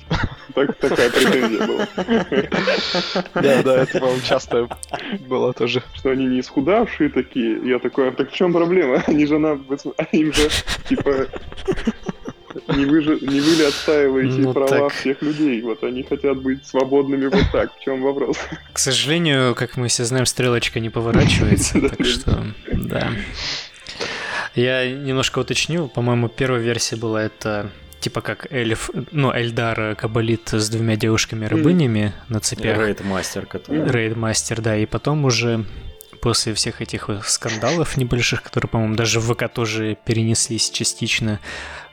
[0.55, 1.89] Так, такая претензия была.
[3.35, 4.69] Да, да, это, по-моему, часто
[5.29, 5.83] было тоже.
[5.95, 7.61] Что они не исхудавшие такие.
[7.65, 9.03] Я такой, а так в чем проблема?
[9.07, 9.59] Они же, на,
[10.13, 10.49] им же,
[10.89, 11.29] типа,
[12.69, 14.93] не вы, же, не вы ли отстаиваете ну, права так...
[14.93, 15.63] всех людей?
[15.63, 17.77] Вот они хотят быть свободными вот так.
[17.77, 18.37] В чем вопрос?
[18.73, 23.13] К сожалению, как мы все знаем, стрелочка не поворачивается, так что да.
[24.55, 25.89] Я немножко уточню.
[25.89, 32.33] По-моему, первая версия была это типа как Эльф, ну, Эльдар Кабалит с двумя девушками-рабынями mm.
[32.33, 32.79] на цепях.
[32.79, 33.89] Рейд-мастер, который.
[33.89, 35.65] Рейд-мастер, да, и потом уже
[36.21, 41.41] после всех этих скандалов небольших, которые, по-моему, даже в ВК тоже перенеслись частично,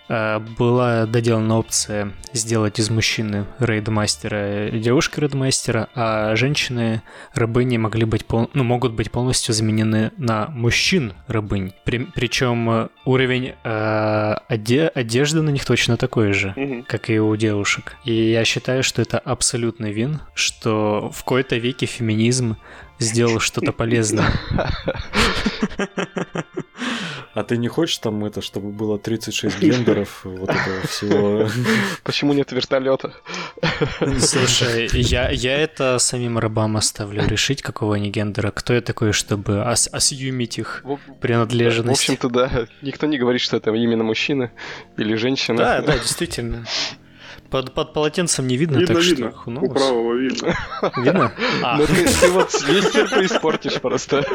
[0.08, 7.02] была доделана опция сделать из мужчины рейдмастера девушки рейдмастера, а женщины
[7.34, 8.50] рабыни могли быть пол...
[8.54, 11.74] ну, могут быть полностью заменены на мужчин рабынь.
[11.84, 12.08] При...
[12.14, 14.88] Причем уровень э, оде...
[14.88, 16.86] одежды на них точно такой же, угу.
[16.88, 17.96] как и у девушек.
[18.06, 22.58] И я считаю, что это абсолютный вин, что в кои-то веке феминизм
[23.00, 24.32] сделал что-то полезное.
[27.36, 31.50] А ты не хочешь там это, чтобы было 36 гендеров вот этого всего?
[32.04, 33.14] Почему нет вертолета?
[34.20, 38.52] Слушай, я, я это самим рабам оставлю решить, какого они гендера.
[38.52, 40.86] Кто я такой, чтобы ос осъюмить их
[41.20, 42.00] принадлежность?
[42.00, 42.68] В общем-то, да.
[42.82, 44.52] Никто не говорит, что это именно мужчина
[44.96, 45.58] или женщина.
[45.58, 46.66] Да, да, действительно.
[47.56, 49.30] Под, под полотенцем не видно, видно так видно.
[49.30, 49.62] что хуну.
[49.62, 50.54] У правого видно.
[50.98, 51.32] Видно?
[51.64, 51.78] А.
[51.78, 54.26] Ну, ты, ты вот весь испортишь просто.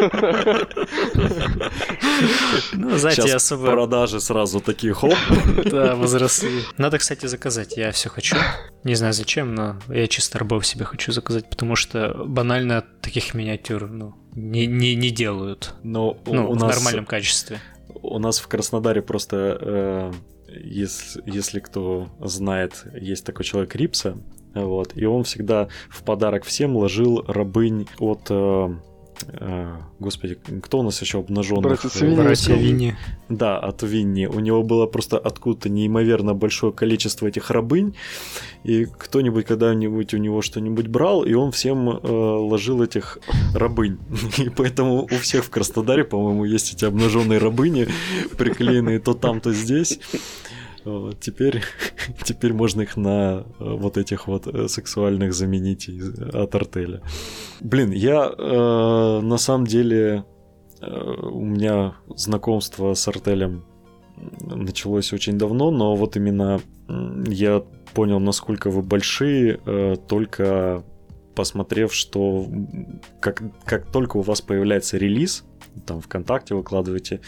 [2.73, 3.73] Ну, знаете, я особо...
[3.73, 5.13] продажи сразу такие хоп.
[5.71, 6.63] Да, возросли.
[6.79, 7.77] Надо, кстати, заказать.
[7.77, 8.37] Я все хочу.
[8.85, 13.91] Не знаю зачем, но я чисто рабов себе хочу заказать, потому что банально таких миниатюр,
[13.91, 15.75] ну, не, не, не делают.
[15.83, 16.75] Но ну, у в нас...
[16.75, 17.61] нормальном качестве.
[18.03, 20.13] У нас в Краснодаре просто э,
[20.53, 24.17] если, если кто знает, есть такой человек Рипса,
[24.55, 28.75] вот, и он всегда в подарок всем ложил рабынь от э,
[29.99, 31.63] господи, кто у нас еще обнаженных?
[31.63, 32.15] Братья Винни.
[32.17, 32.97] Братья Винни.
[33.29, 34.27] Да, от Винни.
[34.27, 37.95] У него было просто откуда-то неимоверно большое количество этих рабынь,
[38.65, 43.19] и кто-нибудь когда-нибудь у него что-нибудь брал, и он всем э, ложил этих
[43.55, 43.99] рабынь.
[44.39, 47.89] И поэтому у всех в Краснодаре, по-моему, есть эти обнаженные рабыни,
[48.37, 50.01] приклеенные то там, то здесь.
[50.85, 51.63] Вот, теперь,
[52.25, 55.89] теперь можно их на э, вот этих вот э, сексуальных заменить
[56.33, 57.03] от артеля.
[57.61, 60.25] Блин, я э, на самом деле
[60.81, 63.65] э, у меня знакомство с артелем
[64.41, 66.61] началось очень давно, но вот именно
[67.27, 67.63] я
[67.95, 70.85] понял, насколько вы большие, э, только
[71.35, 72.47] посмотрев, что
[73.21, 75.45] как, как только у вас появляется релиз,
[75.87, 77.21] там ВКонтакте выкладываете,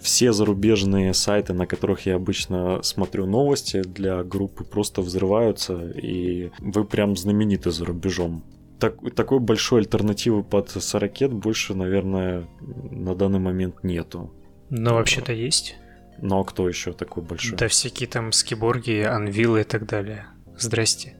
[0.00, 6.84] все зарубежные сайты, на которых я обычно смотрю новости для группы, просто взрываются, и вы
[6.84, 8.44] прям знамениты за рубежом.
[8.78, 14.30] Так, такой большой альтернативы под Сорокет больше, наверное, на данный момент нету.
[14.68, 15.76] Но вообще-то есть.
[16.20, 17.56] Ну а кто еще такой большой?
[17.56, 20.26] Да всякие там скиборги, анвилы и так далее.
[20.58, 21.14] Здрасте.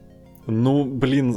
[0.47, 1.35] Ну, блин,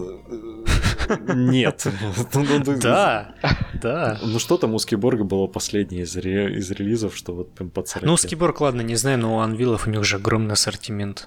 [1.35, 1.87] нет.
[2.35, 3.35] Ну, ну, да,
[3.75, 4.19] да.
[4.23, 6.57] Ну что там у Скиборга было последнее из, ре...
[6.57, 9.87] из релизов, что вот прям под 40 Ну, Скиборг, ладно, не знаю, но у Анвилов
[9.87, 11.27] у них же огромный ассортимент.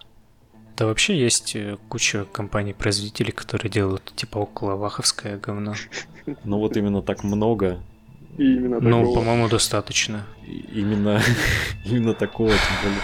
[0.75, 5.75] Да вообще есть э, куча компаний-производителей, которые делают типа около ваховское говно.
[6.43, 7.79] Ну вот именно так много.
[8.37, 10.25] И именно ну, по-моему, достаточно.
[10.47, 11.21] Именно,
[11.85, 13.01] именно такого, тем более.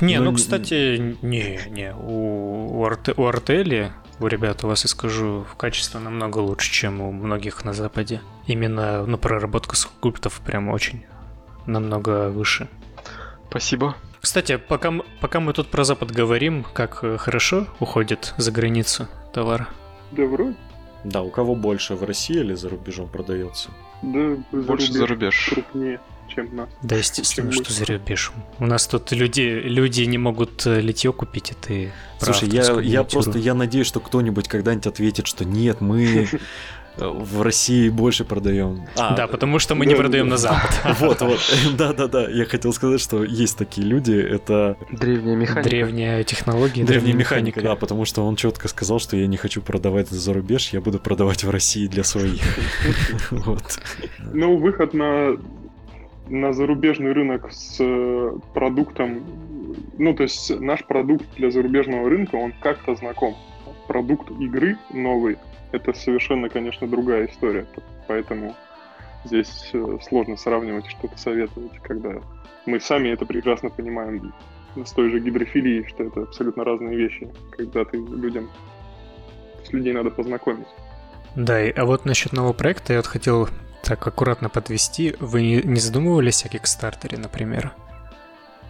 [0.00, 3.90] Не, ну, ну кстати, не, не, у, у, Арте, у Артели
[4.26, 8.20] ребят, у вас и скажу, качество намного лучше, чем у многих на Западе.
[8.46, 11.04] Именно на проработку скульптов прям очень
[11.66, 12.68] намного выше.
[13.48, 13.94] Спасибо.
[14.20, 19.68] Кстати, пока, пока мы тут про Запад говорим, как э, хорошо уходит за границу товар.
[20.10, 20.56] Да вроде.
[21.04, 23.70] Да, у кого больше, в России или за рубежом продается?
[24.02, 25.50] Да, за больше за рубеж.
[25.52, 26.00] Крупнее
[26.38, 26.68] чем нас.
[26.82, 28.32] Да, естественно, что за рубеж.
[28.58, 33.04] У нас тут люди, люди не могут э, литье купить, а ты Слушай, я, я
[33.04, 36.28] просто я надеюсь, что кто-нибудь когда-нибудь ответит, что нет, мы
[36.98, 38.86] в России больше продаем.
[38.96, 40.30] А, да, потому что мы да, не продаем да.
[40.32, 40.70] на Запад.
[40.98, 41.38] Вот, вот.
[41.76, 42.28] Да, да, да.
[42.28, 44.12] Я хотел сказать, что есть такие люди.
[44.12, 45.68] Это древняя механика.
[45.68, 46.84] Древняя технология.
[46.84, 50.70] Древняя механика, да, потому что он четко сказал, что я не хочу продавать за рубеж,
[50.72, 52.42] я буду продавать в России для своих.
[53.30, 53.78] Вот.
[54.32, 55.36] Ну, выход на
[56.28, 59.24] на зарубежный рынок с э, продуктом,
[59.96, 63.36] ну, то есть наш продукт для зарубежного рынка, он как-то знаком.
[63.86, 65.38] Продукт игры новый,
[65.72, 67.66] это совершенно, конечно, другая история.
[68.06, 68.54] Поэтому
[69.24, 72.20] здесь э, сложно сравнивать, что-то советовать, когда
[72.66, 74.32] мы сами это прекрасно понимаем
[74.76, 78.50] с той же гидрофилией, что это абсолютно разные вещи, когда ты людям,
[79.64, 80.66] с людей надо познакомить.
[81.34, 83.48] Да, а вот насчет нового проекта я вот хотел
[83.82, 87.72] так аккуратно подвести, вы не задумывались о Кикстартере, например?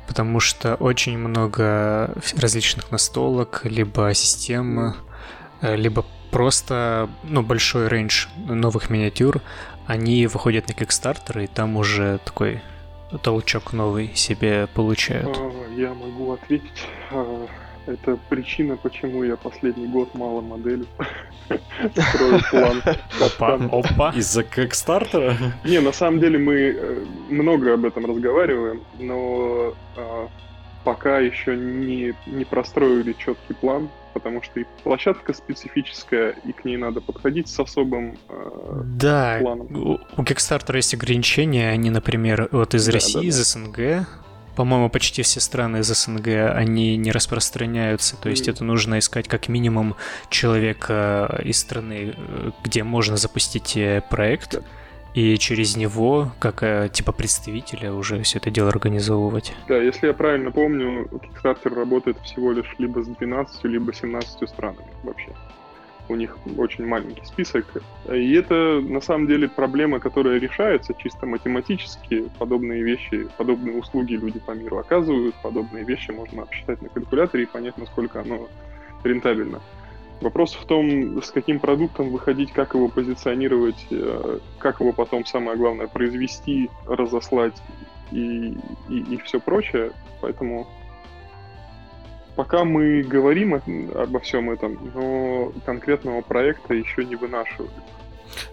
[0.06, 4.94] Потому что очень много различных настолок, либо систем,
[5.60, 9.42] э, либо просто ну, большой рейндж новых миниатюр,
[9.86, 12.62] они выходят на Kickstarter, и там уже такой
[13.22, 15.36] толчок новый себе получают.
[15.38, 16.86] А, я могу ответить.
[17.88, 20.86] Это причина, почему я последний год мало моделей
[21.96, 22.82] строю план.
[23.18, 24.12] Опа, опа.
[24.14, 25.34] Из-за Кикстартера?
[25.64, 30.28] Не, на самом деле мы э, много об этом разговариваем, но а,
[30.84, 36.76] пока еще не, не простроили четкий план, потому что и площадка специфическая, и к ней
[36.76, 39.66] надо подходить с особым э, да, планом.
[39.74, 43.26] У, у Kickstarter есть ограничения, они, например, вот из да, России, да, да.
[43.28, 44.06] из СНГ
[44.58, 48.20] по-моему, почти все страны из СНГ, они не распространяются.
[48.20, 48.50] То есть mm.
[48.50, 49.94] это нужно искать как минимум
[50.30, 54.60] человека из страны, э, где можно запустить э, проект,
[55.14, 59.54] и через него, как э, типа представителя, уже все это дело организовывать.
[59.68, 64.90] Да, если я правильно помню, Kickstarter работает всего лишь либо с 12, либо 17 странами
[65.04, 65.30] вообще
[66.08, 67.66] у них очень маленький список.
[68.10, 72.24] И это на самом деле проблема, которая решается чисто математически.
[72.38, 77.46] Подобные вещи, подобные услуги люди по миру оказывают, подобные вещи можно обсчитать на калькуляторе и
[77.46, 78.48] понять, насколько оно
[79.04, 79.60] рентабельно.
[80.20, 85.56] Вопрос в том, с каким продуктом выходить, как его позиционировать, э, как его потом, самое
[85.56, 87.54] главное, произвести, разослать
[88.10, 88.56] и,
[88.88, 89.92] и, и все прочее.
[90.20, 90.66] Поэтому
[92.38, 93.60] пока мы говорим
[93.96, 97.70] обо всем этом, но конкретного проекта еще не вынашивали.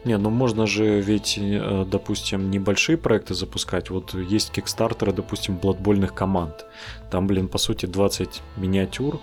[0.06, 3.92] Не, ну можно же ведь, э, допустим, небольшие проекты запускать.
[3.92, 6.66] Вот есть кикстартеры, допустим, бладбольных команд.
[7.12, 9.20] Там, блин, по сути 20 миниатюр.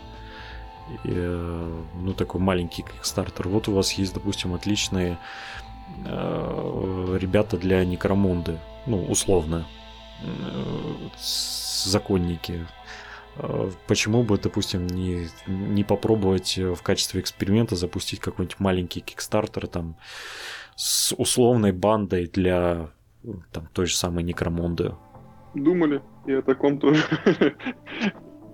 [1.04, 3.48] И, э, ну, такой маленький кикстартер.
[3.48, 5.18] Вот у вас есть, допустим, отличные
[6.06, 8.58] э, ребята для Некромунды.
[8.86, 9.66] Ну, условно.
[10.22, 11.08] Э,
[11.84, 12.64] законники
[13.86, 19.96] почему бы, допустим, не, не попробовать э, в качестве эксперимента запустить какой-нибудь маленький кикстартер там
[20.76, 22.90] с условной бандой для
[23.52, 24.94] там, той же самой Некромонды?
[25.54, 27.02] Думали, и о таком тоже.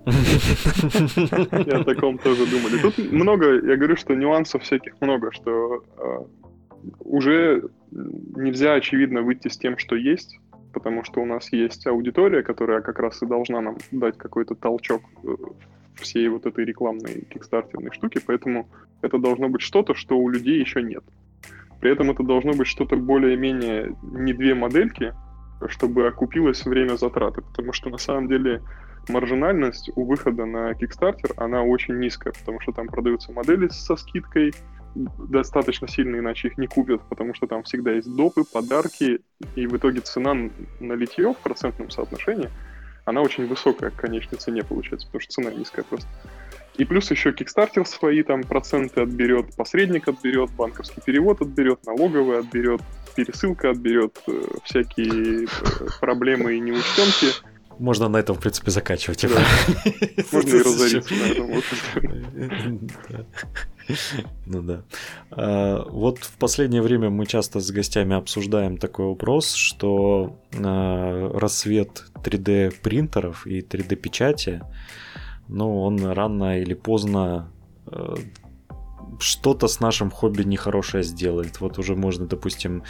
[0.05, 2.81] И о таком тоже думали.
[2.81, 6.17] Тут много, я говорю, что нюансов всяких много, что э,
[6.99, 10.39] уже нельзя, очевидно, выйти с тем, что есть,
[10.73, 15.01] потому что у нас есть аудитория, которая как раз и должна нам дать какой-то толчок
[15.23, 15.35] э,
[15.95, 18.69] всей вот этой рекламной кикстартерной штуки, поэтому
[19.01, 21.03] это должно быть что-то, что у людей еще нет.
[21.79, 25.13] При этом это должно быть что-то более-менее не две модельки,
[25.67, 28.61] чтобы окупилось время затраты, потому что на самом деле
[29.07, 34.53] маржинальность у выхода на Kickstarter, она очень низкая, потому что там продаются модели со скидкой,
[34.95, 39.21] достаточно сильно, иначе их не купят, потому что там всегда есть допы, подарки,
[39.55, 40.33] и в итоге цена
[40.79, 42.49] на литье в процентном соотношении,
[43.05, 46.07] она очень высокая к конечной цене получается, потому что цена низкая просто.
[46.77, 52.81] И плюс еще Kickstarter свои там проценты отберет, посредник отберет, банковский перевод отберет, налоговый отберет,
[53.15, 55.47] пересылка отберет, э, всякие э,
[55.99, 57.35] проблемы и неучтенки.
[57.79, 59.21] Можно на этом, в принципе, заканчивать.
[59.21, 59.29] Да.
[60.31, 61.61] Можно и разориться на этом.
[64.45, 64.83] Ну да.
[65.31, 72.03] А, вот в последнее время мы часто с гостями обсуждаем такой вопрос, что а, рассвет
[72.23, 74.61] 3D принтеров и 3D печати
[75.49, 77.51] ну, он рано или поздно
[77.87, 78.15] э,
[79.19, 81.59] что-то с нашим хобби нехорошее сделает.
[81.59, 82.83] Вот уже можно, допустим,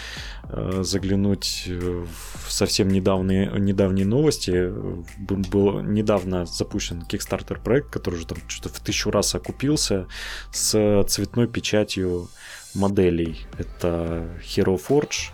[0.44, 4.72] э, заглянуть в совсем недавние, недавние новости.
[5.18, 10.08] Был недавно запущен Kickstarter проект, который уже там что-то в тысячу раз окупился
[10.52, 12.30] с цветной печатью
[12.76, 13.46] моделей.
[13.58, 15.32] Это Hero Forge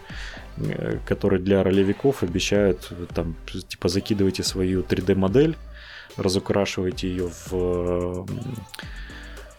[0.57, 3.35] э, который для ролевиков обещают там
[3.67, 5.57] типа закидывайте свою 3D модель
[6.17, 8.25] разукрашиваете ее в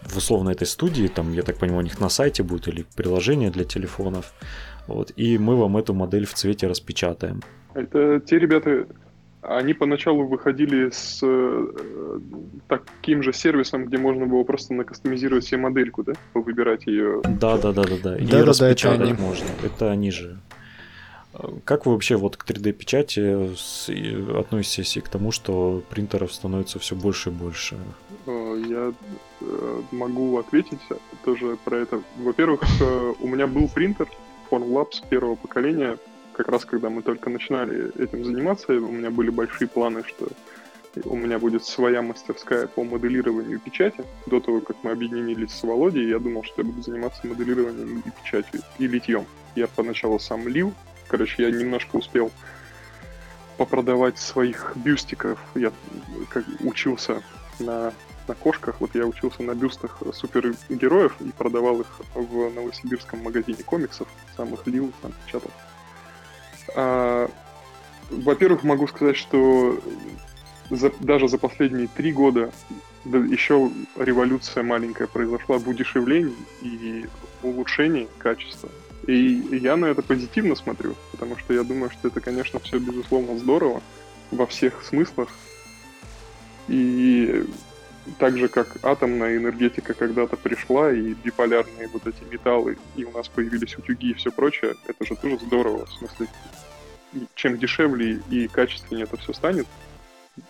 [0.08, 3.50] в условно этой студии, там, я так понимаю, у них на сайте будет или приложение
[3.50, 4.32] для телефонов,
[4.86, 7.42] вот, и мы вам эту модель в цвете распечатаем.
[7.74, 8.86] Это те ребята,
[9.42, 11.66] они поначалу выходили с э,
[12.68, 16.12] таким же сервисом, где можно было просто накастомизировать себе модельку, да?
[16.34, 17.20] Выбирать ее.
[17.22, 18.16] Да, да, да, да, да.
[18.16, 19.46] И да, распечатать да, это можно.
[19.64, 20.38] Это они же.
[21.64, 27.30] Как вы вообще вот к 3D-печати относитесь и к тому, что принтеров становится все больше
[27.30, 27.76] и больше?
[28.56, 28.92] Я
[29.40, 30.80] э, могу ответить
[31.24, 32.02] тоже про это.
[32.16, 34.08] Во-первых, э, у меня был принтер
[34.50, 35.98] Formlabs первого поколения,
[36.32, 40.28] как раз когда мы только начинали этим заниматься, у меня были большие планы, что
[41.04, 44.04] у меня будет своя мастерская по моделированию печати.
[44.26, 48.10] До того, как мы объединились с Володей, я думал, что я буду заниматься моделированием и
[48.10, 49.26] печатью, и литьем.
[49.54, 50.72] Я поначалу сам лил,
[51.08, 52.30] Короче, я немножко успел
[53.56, 55.38] попродавать своих бюстиков.
[55.54, 55.72] Я
[56.28, 57.22] как учился
[57.58, 57.92] на,
[58.28, 64.08] на кошках, вот я учился на бюстах супергероев и продавал их в новосибирском магазине комиксов.
[64.36, 65.50] Сам их лил, сам печатал.
[66.74, 67.30] А,
[68.10, 69.78] во-первых, могу сказать, что
[70.70, 72.52] за, даже за последние три года
[73.04, 77.06] да, еще революция маленькая произошла в удешевлении и
[77.42, 78.68] улучшении качества.
[79.06, 83.38] И я на это позитивно смотрю, потому что я думаю, что это, конечно, все безусловно
[83.38, 83.80] здорово
[84.32, 85.28] во всех смыслах.
[86.66, 87.44] И
[88.18, 93.28] так же, как атомная энергетика когда-то пришла, и биполярные вот эти металлы, и у нас
[93.28, 95.86] появились утюги и все прочее, это же тоже здорово.
[95.86, 96.28] В смысле,
[97.34, 99.66] чем дешевле и качественнее это все станет,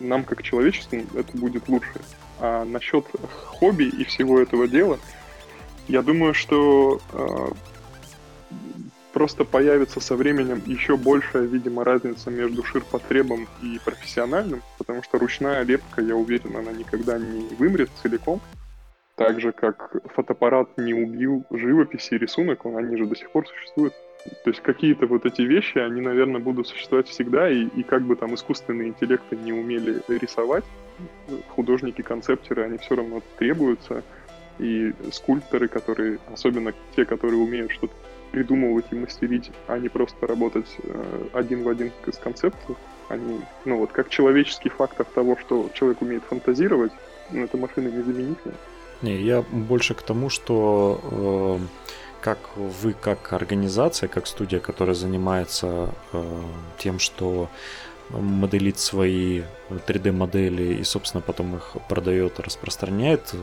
[0.00, 1.92] нам, как человечеству, это будет лучше.
[2.38, 3.06] А насчет
[3.46, 4.98] хобби и всего этого дела,
[5.88, 7.48] я думаю, что э,
[9.16, 15.62] просто появится со временем еще большая, видимо, разница между ширпотребом и профессиональным, потому что ручная
[15.62, 18.42] лепка, я уверен, она никогда не вымрет целиком.
[19.14, 23.48] Так же, как фотоаппарат не убил живопись и рисунок, он, они же до сих пор
[23.48, 23.94] существуют.
[24.44, 28.16] То есть какие-то вот эти вещи, они, наверное, будут существовать всегда, и, и как бы
[28.16, 30.64] там искусственные интеллекты не умели рисовать,
[31.48, 34.02] художники-концептеры, они все равно требуются,
[34.58, 37.94] и скульпторы, которые, особенно те, которые умеют что-то
[38.32, 42.76] придумывать и мастерить, а не просто работать э, один в один с концепцией.
[43.08, 46.92] Они, ну вот, как человеческий фактор того, что человек умеет фантазировать,
[47.30, 48.54] ну, эта машина незаменительна.
[49.02, 51.00] Не, я больше к тому, что
[51.60, 51.66] э,
[52.20, 56.42] как вы, как организация, как студия, которая занимается э,
[56.78, 57.48] тем, что
[58.10, 63.38] моделит свои 3D-модели и, собственно, потом их продает, распространяет, э,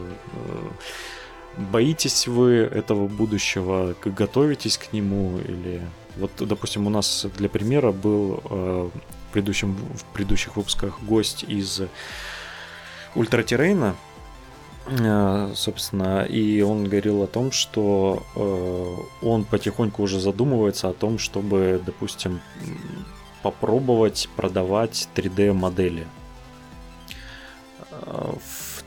[1.57, 3.95] Боитесь вы этого будущего?
[4.03, 5.37] Готовитесь к нему?
[5.39, 5.81] Или
[6.17, 11.81] вот, допустим, у нас для примера был э, в, предыдущем, в предыдущих выпусках гость из
[13.15, 13.95] Ультратеррейна,
[14.87, 21.19] э, собственно, и он говорил о том, что э, он потихоньку уже задумывается о том,
[21.19, 22.41] чтобы, допустим,
[23.43, 26.07] попробовать продавать 3D модели
[27.91, 28.33] э,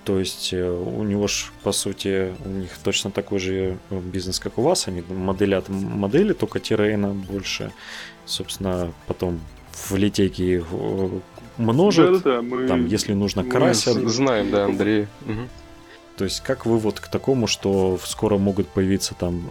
[0.07, 4.39] то есть э, у него ж, по сути, у них точно такой же э, бизнес,
[4.39, 4.87] как у вас.
[4.87, 7.73] Они моделят модели, только террейна больше.
[8.25, 9.41] Собственно, потом
[9.73, 10.65] в литейке
[11.59, 13.97] множат, да, да, мы, там, если нужно, красят.
[13.97, 15.09] Мы знаем, да, Андрей.
[15.23, 15.49] Угу.
[16.19, 19.43] То есть как вывод к такому, что скоро могут появиться там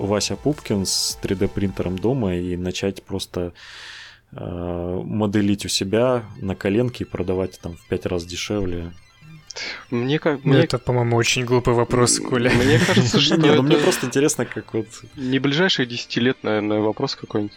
[0.00, 3.52] Вася Пупкин с 3D принтером дома и начать просто
[4.32, 8.92] э, моделить у себя на коленке и продавать там в пять раз дешевле
[9.90, 10.44] мне как...
[10.44, 10.64] Ну, мне...
[10.64, 12.50] Это, по-моему, очень глупый вопрос, Коля.
[12.50, 14.86] Мне кажется, что Не, ну мне просто интересно, как вот...
[15.16, 17.56] Не ближайшие 10 лет, наверное, вопрос какой-нибудь.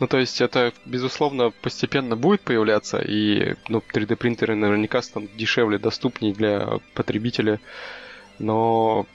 [0.00, 6.34] Ну, то есть это, безусловно, постепенно будет появляться, и ну, 3D-принтеры наверняка станут дешевле, доступнее
[6.34, 7.60] для потребителя,
[8.38, 9.06] но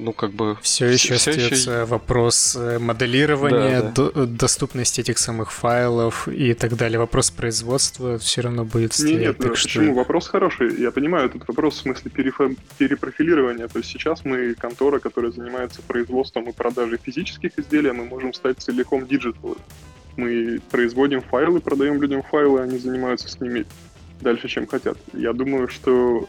[0.00, 0.56] ну, как бы...
[0.62, 1.84] Все еще все остается еще...
[1.84, 4.10] вопрос э, моделирования, да, да.
[4.10, 6.98] До, доступности этих самых файлов и так далее.
[6.98, 9.12] Вопрос производства все равно будет стоять.
[9.12, 9.68] Нет, нет, так что...
[9.68, 9.94] почему?
[9.94, 10.80] Вопрос хороший.
[10.80, 13.68] Я понимаю, этот вопрос в смысле перепрофилирования.
[13.68, 18.58] То есть сейчас мы контора, которая занимается производством и продажей физических изделий, мы можем стать
[18.58, 19.56] целиком digital.
[20.16, 23.66] Мы производим файлы, продаем людям файлы, они занимаются с ними
[24.20, 24.98] дальше, чем хотят.
[25.12, 26.28] Я думаю, что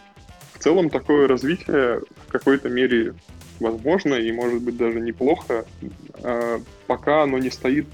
[0.53, 3.15] в целом такое развитие в какой-то мере
[3.61, 5.65] возможно и может быть даже неплохо,
[6.15, 7.85] а, пока оно не стоит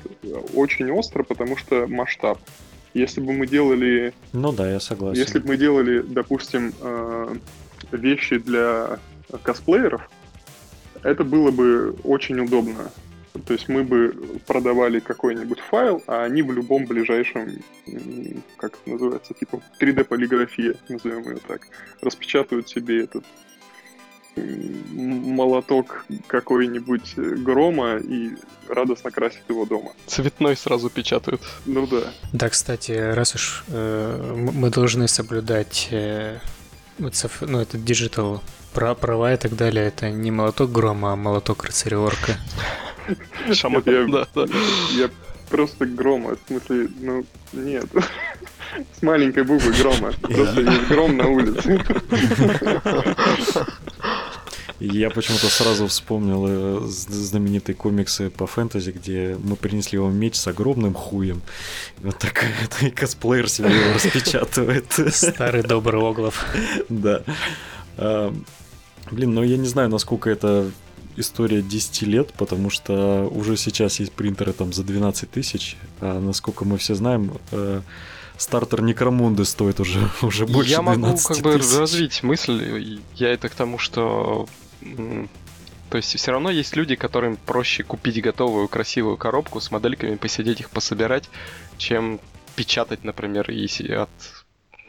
[0.55, 2.39] очень остро, потому что масштаб.
[2.93, 4.13] Если бы мы делали...
[4.33, 5.21] Ну да, я согласен.
[5.21, 7.35] Если бы мы делали, допустим, а,
[7.91, 8.99] вещи для
[9.43, 10.09] косплееров,
[11.03, 12.91] это было бы очень удобно.
[13.45, 14.15] То есть мы бы
[14.47, 17.61] продавали какой-нибудь файл, а они в любом ближайшем,
[18.57, 21.67] как это называется, типа 3D-полиграфия, назовем ее так,
[22.01, 23.23] распечатают себе этот
[24.93, 28.31] молоток какой-нибудь грома и
[28.67, 29.91] радостно красит его дома.
[30.05, 31.41] Цветной сразу печатают.
[31.65, 32.13] Ну да.
[32.33, 36.39] Да, кстати, раз уж э, мы должны соблюдать э,
[36.97, 38.41] ну, это digital
[38.73, 42.37] права и так далее, это не молоток грома, а молоток рыцаря-орка.
[44.91, 45.09] Я
[45.49, 47.85] просто грома, в смысле, ну, нет.
[48.97, 50.13] С маленькой буквы грома.
[50.21, 51.81] Просто есть гром на улице.
[54.79, 60.45] Я почему-то сразу вспомнил э, знаменитые комиксы по фэнтези, где мы принесли вам меч с
[60.47, 61.41] огромным хуем.
[61.99, 62.49] И вот такой
[62.81, 64.85] и косплеер себе его распечатывает.
[65.11, 66.45] Старый добрый Оглов.
[66.89, 67.23] Да.
[67.97, 68.31] А,
[69.09, 70.69] блин, ну я не знаю, насколько это
[71.15, 76.65] история 10 лет, потому что уже сейчас есть принтеры там за 12 тысяч, а насколько
[76.65, 77.81] мы все знаем, э,
[78.37, 83.55] стартер Некромунды стоит уже, уже больше Я могу как бы развить мысль, я это к
[83.55, 84.47] тому, что
[85.89, 90.59] то есть все равно есть люди, которым проще купить готовую красивую коробку с модельками, посидеть
[90.59, 91.29] их, пособирать,
[91.77, 92.19] чем
[92.55, 94.09] печатать, например, и от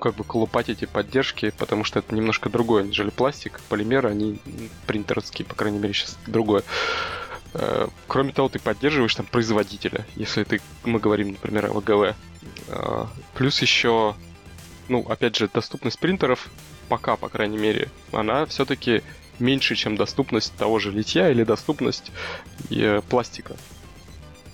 [0.00, 4.40] как бы колупать эти поддержки, потому что это немножко другое, нежели пластик, полимеры, они
[4.86, 6.62] принтерские, по крайней мере, сейчас другое.
[7.54, 12.16] Э, кроме того, ты поддерживаешь там производителя, если ты, мы говорим, например, о ВГВ.
[13.34, 14.14] Плюс еще,
[14.88, 16.48] ну, опять же, доступность принтеров,
[16.88, 19.02] пока, по крайней мере, она все-таки
[19.38, 22.10] меньше, чем доступность того же литья или доступность
[22.70, 23.56] э, пластика.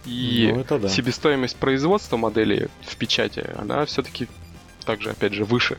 [0.04, 0.88] И ну, это да.
[0.88, 4.28] себестоимость производства модели в печати, она все-таки
[4.84, 5.78] также, опять же, выше.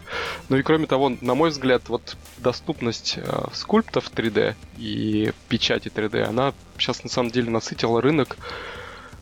[0.49, 6.23] Ну и кроме того, на мой взгляд, вот доступность э, скульптов 3D и печати 3D,
[6.23, 8.37] она сейчас на самом деле насытила рынок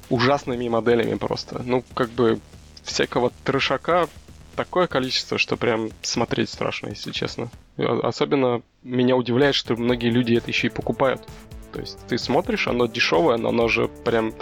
[0.09, 1.61] ужасными моделями просто.
[1.65, 2.39] Ну, как бы
[2.83, 4.07] всякого трешака
[4.55, 7.49] такое количество, что прям смотреть страшно, если честно.
[7.77, 11.27] Особенно меня удивляет, что многие люди это еще и покупают.
[11.71, 14.33] То есть ты смотришь, оно дешевое, но оно же прям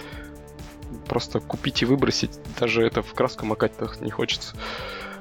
[1.06, 4.54] просто купить и выбросить, даже это в краску макать не хочется.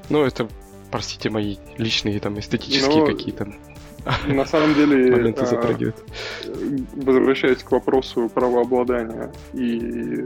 [0.09, 0.49] Ну, это,
[0.91, 3.05] простите, мои личные там эстетические но...
[3.05, 3.53] какие-то
[4.27, 5.95] на самом деле, моменты затрагивает.
[6.95, 10.25] Возвращаясь к вопросу правообладания, и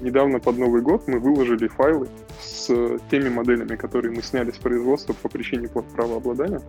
[0.00, 2.08] недавно под Новый год мы выложили файлы
[2.40, 2.66] с
[3.10, 6.60] теми моделями, которые мы сняли с производства по причине правообладания.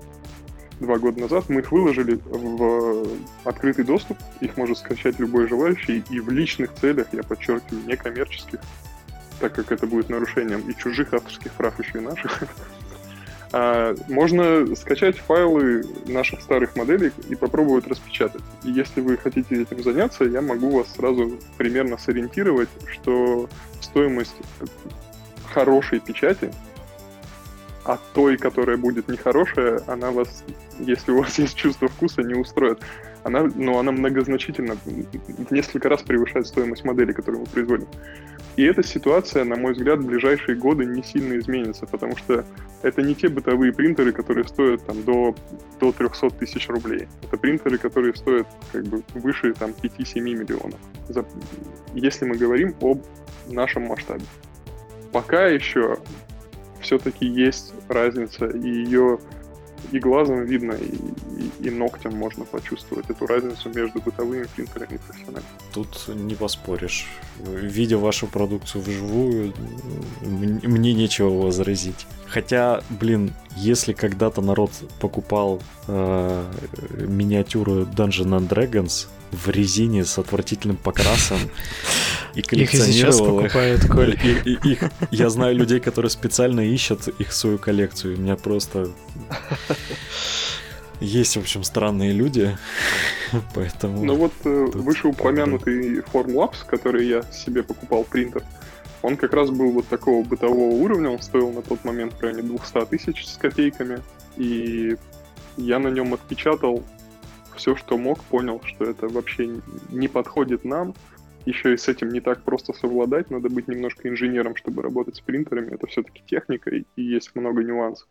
[0.80, 3.08] Два года назад мы их выложили в
[3.45, 8.60] открытый доступ, их может скачать любой желающий, и в личных целях, я подчеркиваю, некоммерческих,
[9.39, 12.43] так как это будет нарушением и чужих авторских прав, еще и наших,
[13.58, 18.41] А, можно скачать файлы наших старых моделей и попробовать распечатать.
[18.66, 23.47] И если вы хотите этим заняться, я могу вас сразу примерно сориентировать, что
[23.80, 24.36] стоимость
[25.53, 26.51] хорошей печати
[27.86, 30.43] а той, которая будет нехорошая, она вас,
[30.80, 32.80] если у вас есть чувство вкуса, не устроит.
[33.24, 37.88] Она, ну, она многозначительно, в несколько раз превышает стоимость модели, которую мы производим.
[38.56, 42.45] И эта ситуация, на мой взгляд, в ближайшие годы не сильно изменится, потому что
[42.84, 45.36] это не те бытовые принтеры, которые стоят там, до,
[45.80, 47.08] до 300 тысяч рублей.
[47.24, 50.80] Это принтеры, которые стоят как бы выше там, 5-7 миллионов,
[51.10, 51.26] за,
[51.93, 53.01] если мы говорим об
[53.47, 54.24] нашем масштабе.
[55.12, 55.97] Пока еще
[56.80, 59.20] все-таки есть разница, и ее
[59.91, 64.97] и глазом видно, и, и, и ногтем можно почувствовать эту разницу между бытовыми принтерами и
[64.97, 65.45] профессиональными.
[65.73, 67.07] Тут не поспоришь.
[67.39, 69.53] Видя вашу продукцию вживую,
[70.21, 72.07] мне нечего возразить.
[72.27, 76.45] Хотя, блин, если когда-то народ покупал э,
[77.07, 81.39] миниатюру Dungeon and Dragons в резине с отвратительным покрасом
[82.36, 83.53] и коллекционировал их.
[83.53, 84.19] Покупают, Коль.
[84.23, 88.17] И, и, их, я знаю людей, которые специально ищут их свою коллекцию.
[88.17, 88.89] У меня просто
[90.99, 92.57] есть, в общем, странные люди,
[93.55, 94.03] поэтому...
[94.03, 98.43] Ну вот э, вышеупомянутый Formlabs, который я себе покупал принтер,
[99.01, 102.41] он как раз был вот такого бытового уровня, он стоил на тот момент в районе
[102.41, 103.99] 200 тысяч с копейками,
[104.38, 104.97] и
[105.57, 106.83] я на нем отпечатал
[107.55, 110.93] все, что мог, понял, что это вообще не подходит нам,
[111.46, 115.22] еще и с этим не так просто совладать, надо быть немножко инженером, чтобы работать с
[115.22, 118.08] принтерами, это все-таки техника, и есть много нюансов.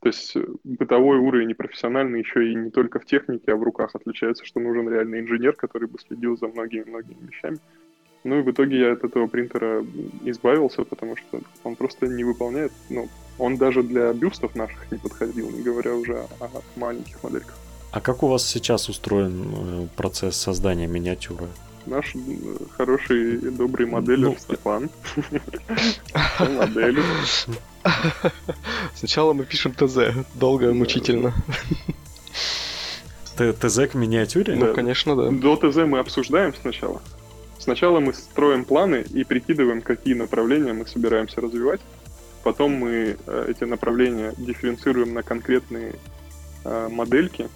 [0.00, 3.62] То есть э, бытовой уровень и профессиональный еще и не только в технике, а в
[3.62, 7.58] руках отличается, что нужен реальный инженер, который бы следил за многими-многими вещами.
[8.24, 9.84] Ну и в итоге я от этого принтера
[10.24, 15.50] избавился, потому что он просто не выполняет, ну, он даже для бюстов наших не подходил,
[15.50, 17.56] не говоря уже о маленьких модельках.
[17.92, 21.46] А как у вас сейчас устроен э, процесс создания миниатюры?
[21.86, 22.18] Наш э,
[22.76, 24.90] хороший и добрый моделер ну, Степан.
[26.38, 27.00] Модель.
[28.94, 30.26] Сначала мы пишем ТЗ.
[30.34, 31.34] Долго и мучительно.
[33.36, 34.54] ТЗ к миниатюре?
[34.54, 35.30] Ну, конечно, да.
[35.30, 37.02] До ТЗ мы обсуждаем сначала.
[37.58, 41.80] Сначала мы строим планы и прикидываем, какие направления мы собираемся развивать.
[42.42, 45.94] Потом мы э, эти направления дифференцируем на конкретные
[46.64, 47.48] э, модельки,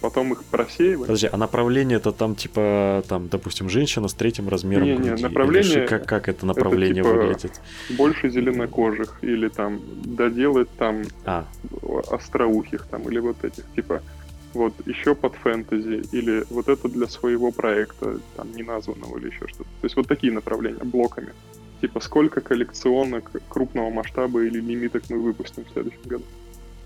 [0.00, 1.00] потом их просеиваем.
[1.02, 5.10] Подожди, а направление это там типа, там, допустим, женщина с третьим размером не, груди?
[5.10, 5.78] Не, направление...
[5.78, 7.60] Или как, как это направление это, типа, выглядит?
[7.90, 11.46] Больше зеленокожих, или там доделать там а.
[12.10, 14.02] остроухих, там, или вот этих, типа,
[14.54, 19.70] вот, еще под фэнтези, или вот это для своего проекта, там, неназванного или еще что-то.
[19.80, 21.32] То есть вот такие направления, блоками.
[21.80, 26.24] Типа, сколько коллекционок крупного масштаба или лимиток мы выпустим в следующем году.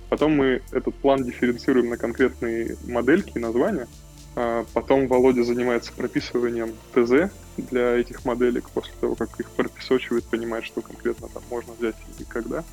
[0.08, 3.88] Потом мы этот план дифференцируем на конкретные модельки и названия.
[4.36, 10.64] А потом Володя занимается прописыванием ТЗ для этих моделек после того, как их прописочивает, понимает,
[10.64, 12.64] что конкретно там можно взять и когда.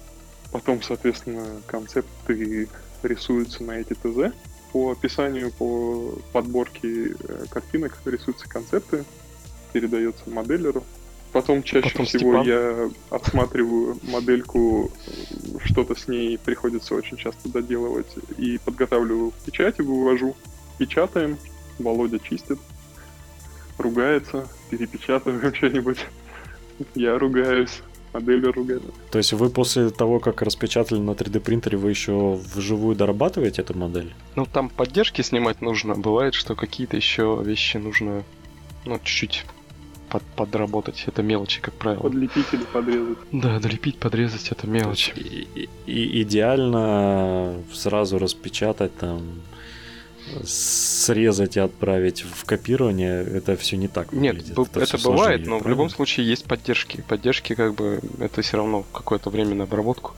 [0.52, 2.68] Потом, соответственно, концепты
[3.04, 4.34] рисуются на эти ТЗ.
[4.74, 9.04] По описанию, по подборке э, картинок рисуются концепты,
[9.74, 10.84] передается моделеру.
[11.32, 12.48] Потом чаще Потом всего Степан.
[12.48, 14.92] я отсматриваю модельку,
[15.64, 20.36] что-то с ней приходится очень часто доделывать, и подготавливаю к печати, вывожу,
[20.78, 21.38] печатаем,
[21.80, 22.60] Володя чистит,
[23.78, 26.00] ругается, перепечатываем что-нибудь,
[26.96, 27.82] я ругаюсь,
[28.14, 28.92] модель ругается.
[29.12, 33.78] То есть вы после того, как распечатали на 3D принтере, вы еще вживую дорабатываете эту
[33.78, 34.14] модель?
[34.36, 35.96] Ну, там поддержки снимать нужно.
[35.96, 38.24] Бывает, что какие-то еще вещи нужно
[38.86, 39.46] ну, чуть-чуть
[40.12, 41.04] под, подработать.
[41.08, 42.02] Это мелочи, как правило.
[42.02, 43.18] Подлепить или подрезать.
[43.32, 45.14] Да, долепить, подрезать это мелочи.
[45.16, 49.22] И, и, идеально сразу распечатать там
[50.44, 54.58] срезать и отправить в копирование, это все не так выглядит.
[54.58, 55.60] Нет, это, это бывает, но правильно?
[55.60, 57.04] в любом случае есть поддержки.
[57.08, 60.14] Поддержки, как бы, это все равно какое-то время на обработку.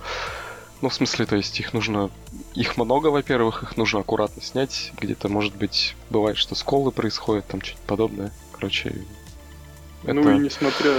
[0.81, 2.11] Ну, в смысле, то есть их нужно...
[2.53, 4.91] Их много, во-первых, их нужно аккуратно снять.
[4.99, 8.31] Где-то, может быть, бывает, что сколы происходят, там что-то подобное.
[8.51, 8.93] Короче,
[10.03, 10.13] это...
[10.13, 10.91] Ну и несмотря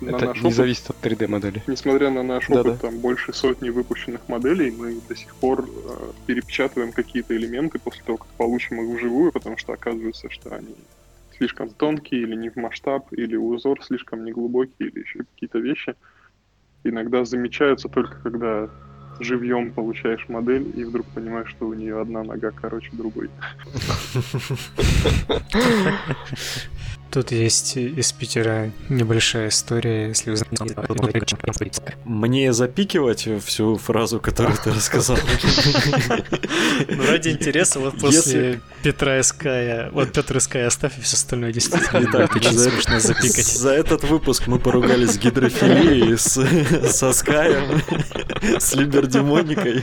[0.00, 1.62] на это наш не опыт, зависит от 3D модели.
[1.66, 2.88] Несмотря на наш да, опыт, да.
[2.88, 8.18] там больше сотни выпущенных моделей, мы до сих пор э, перепечатываем какие-то элементы после того,
[8.18, 10.74] как получим их вживую, потому что оказывается, что они
[11.36, 15.94] слишком тонкие или не в масштаб, или узор слишком неглубокий, или еще какие-то вещи.
[16.84, 18.70] Иногда замечаются только когда
[19.20, 23.30] живьем получаешь модель и вдруг понимаешь, что у нее одна нога короче другой.
[27.10, 30.74] Тут есть из Питера небольшая история, если вы знаете.
[32.04, 35.18] Мне запикивать всю фразу, которую ты рассказал.
[36.88, 42.12] Ну, ради интереса, вот после Петра Иская, вот Петр Иская оставь, и все остальное действительно
[42.12, 43.46] так, очень смешно запикать.
[43.46, 47.80] За этот выпуск мы поругались с гидрофилией, со Скаем,
[48.60, 49.82] с Либердемоникой.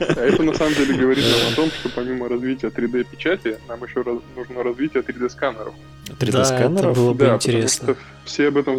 [0.00, 4.02] А это на самом деле говорит нам о том, что помимо развития 3D-печати, нам еще
[4.34, 5.74] нужно развитие 3D-сканеров.
[6.30, 6.94] 3D-сканеров?
[6.94, 7.88] Да, было бы да, интересно.
[7.88, 8.78] Потому что все об этом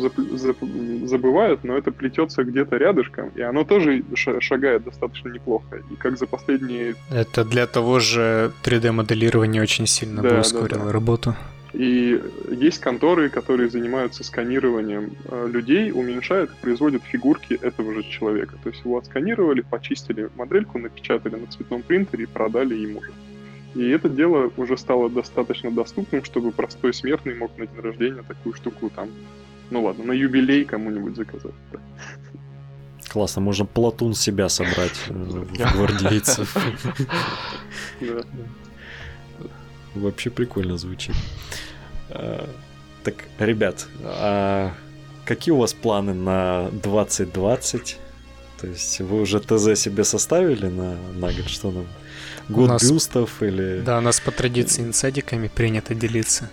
[1.08, 5.82] забывают, но это плетется где-то рядышком, и оно тоже шагает достаточно неплохо.
[5.92, 6.96] И как за последние...
[7.10, 10.92] Это для того же 3D-моделирования очень сильно да, бы ускорило да, да.
[10.92, 11.36] работу.
[11.74, 18.56] И есть конторы, которые занимаются сканированием э, людей, уменьшают и производят фигурки этого же человека.
[18.62, 23.12] То есть его отсканировали, почистили модельку, напечатали на цветном принтере и продали ему же.
[23.76, 28.54] И это дело уже стало достаточно доступным, чтобы простой смертный мог на день рождения такую
[28.54, 29.10] штуку там,
[29.70, 31.54] ну ладно, на юбилей кому-нибудь заказать.
[31.72, 31.80] Да.
[33.08, 36.56] Классно, можно платун себя собрать э, в гвардейцев.
[39.96, 41.16] Вообще прикольно звучит.
[42.10, 42.46] Э,
[43.04, 44.74] так, ребят, а
[45.26, 48.00] какие у вас планы на 2020?
[48.62, 51.48] То есть вы уже ТЗ себе составили на, на год?
[51.48, 51.88] Что нам?
[52.48, 53.82] Год нас, бюстов или...
[53.82, 56.48] Да, у нас по традиции инсайдиками принято делиться.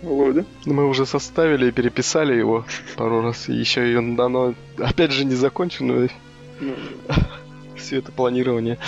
[0.00, 0.46] Володя?
[0.64, 2.64] Мы уже составили и переписали его
[2.96, 3.50] пару раз.
[3.50, 6.08] И еще ее оно, опять же, не закончено.
[6.58, 6.74] Ну.
[7.76, 8.78] Все это планирование.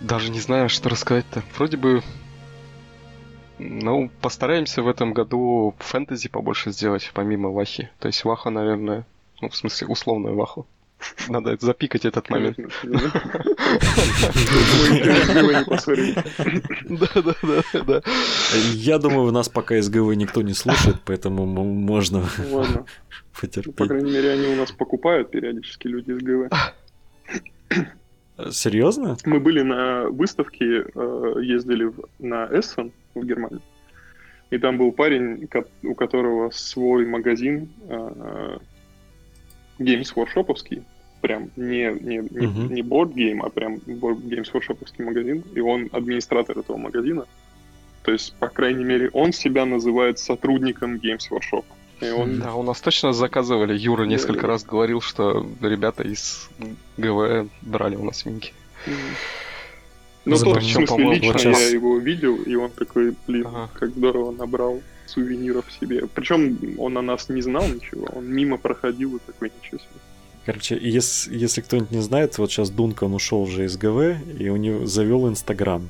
[0.00, 1.42] Даже не знаю, что рассказать-то.
[1.56, 2.04] Вроде бы
[3.58, 7.90] ну, постараемся в этом году фэнтези побольше сделать, помимо Вахи.
[7.98, 9.04] То есть Ваха, наверное,
[9.40, 10.66] ну, в смысле, условную Ваху.
[11.28, 12.58] Надо запикать этот момент.
[16.88, 18.02] Да, да, да, да.
[18.72, 22.22] Я думаю, у нас пока из ГВ никто не слушает, поэтому можно
[23.38, 23.76] потерпеть.
[23.76, 26.50] По крайней мере, они у нас покупают периодически люди из ГВ.
[28.50, 29.16] Серьезно?
[29.24, 33.60] Мы были на выставке, э, ездили на Эссен в Германии.
[34.50, 35.48] И там был парень,
[35.82, 38.58] у которого свой магазин э,
[39.78, 40.82] Games Workshop'овский,
[41.20, 42.72] прям не, не, не, uh-huh.
[42.72, 47.26] не board game, а прям board Games Workshop'овский магазин, и он администратор этого магазина.
[48.02, 51.64] То есть, по крайней мере, он себя называет сотрудником Games Workshop.
[52.00, 52.40] И он...
[52.40, 53.76] Да, у нас точно заказывали.
[53.76, 56.50] Юра несколько да, раз говорил, что ребята из
[56.98, 58.52] ГВ брали у нас минки.
[60.26, 61.60] Ну, то, в смысле, лично вот сейчас...
[61.60, 63.70] я его видел, и он такой, блин, ага.
[63.74, 66.06] как здорово набрал сувениров себе.
[66.14, 70.00] Причем он о нас не знал ничего, он мимо проходил и такой, ничего себе.
[70.44, 74.56] Короче, если, если кто-нибудь не знает, вот сейчас Дункан ушел уже из ГВ, и у
[74.56, 75.88] него завел Инстаграм.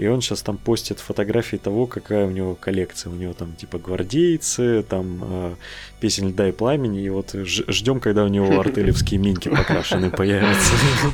[0.00, 3.12] И он сейчас там постит фотографии того, какая у него коллекция.
[3.12, 5.54] У него там типа гвардейцы, там э,
[6.00, 7.02] песен льда и пламени.
[7.02, 10.72] И вот ждем, когда у него артелевские минки покрашены появятся.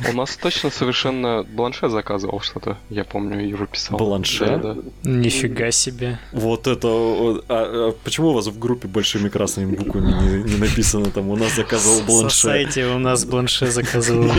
[0.09, 2.77] У нас точно совершенно Бланше заказывал что-то.
[2.89, 3.97] Я помню, Юра писал.
[3.97, 4.45] Бланше?
[4.45, 4.81] Да, да.
[5.03, 6.19] Нифига себе.
[6.31, 6.87] Вот это...
[6.87, 11.29] А, а почему у вас в группе большими красными буквами не, не написано там?
[11.29, 12.35] У нас заказывал Бланше.
[12.35, 14.31] В сайте у нас Бланше заказывал.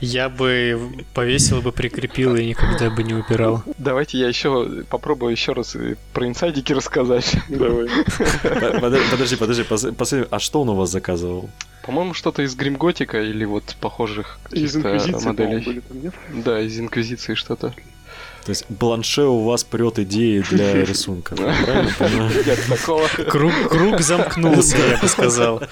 [0.00, 3.62] Я бы повесил бы, прикрепил и никогда бы не убирал.
[3.78, 5.76] Давайте я еще попробую еще раз
[6.12, 7.36] про инсайдики рассказать.
[7.48, 7.88] Давай.
[8.80, 10.28] Подожди, подожди, последний.
[10.30, 11.50] А что он у вас заказывал?
[11.84, 15.64] По-моему, что-то из Гримготика или вот похожих из моделей.
[15.64, 16.14] Были там, нет?
[16.32, 17.74] Да, из Инквизиции что-то.
[18.44, 22.30] То есть бланше у вас прет идеи для рисунка, правильно понимаю?
[22.46, 23.06] Нет, такого.
[23.28, 25.62] Круг, круг замкнулся, я бы сказал.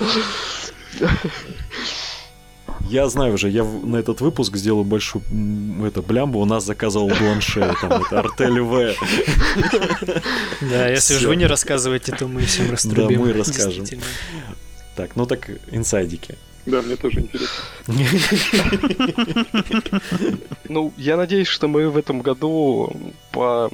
[2.95, 5.25] Я знаю уже, я на этот выпуск сделаю большую
[5.85, 6.39] это, блямбу.
[6.39, 8.95] У нас заказывал бланше, там, это Артель В.
[10.61, 13.19] Да, если же вы не рассказываете, то мы всем раструбим.
[13.19, 13.85] Да, мы расскажем.
[14.95, 16.37] Так, ну так, инсайдики.
[16.67, 17.65] Да, мне тоже интересно.
[20.69, 22.93] Ну, я надеюсь, что мы в этом году
[23.33, 23.73] по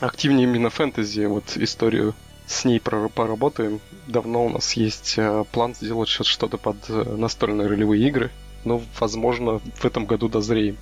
[0.00, 2.14] активнее именно фэнтези вот историю
[2.48, 3.80] с ней поработаем.
[4.06, 8.30] Давно у нас есть э, план сделать что-то под э, настольные ролевые игры.
[8.64, 10.76] Но, возможно, в этом году дозреем.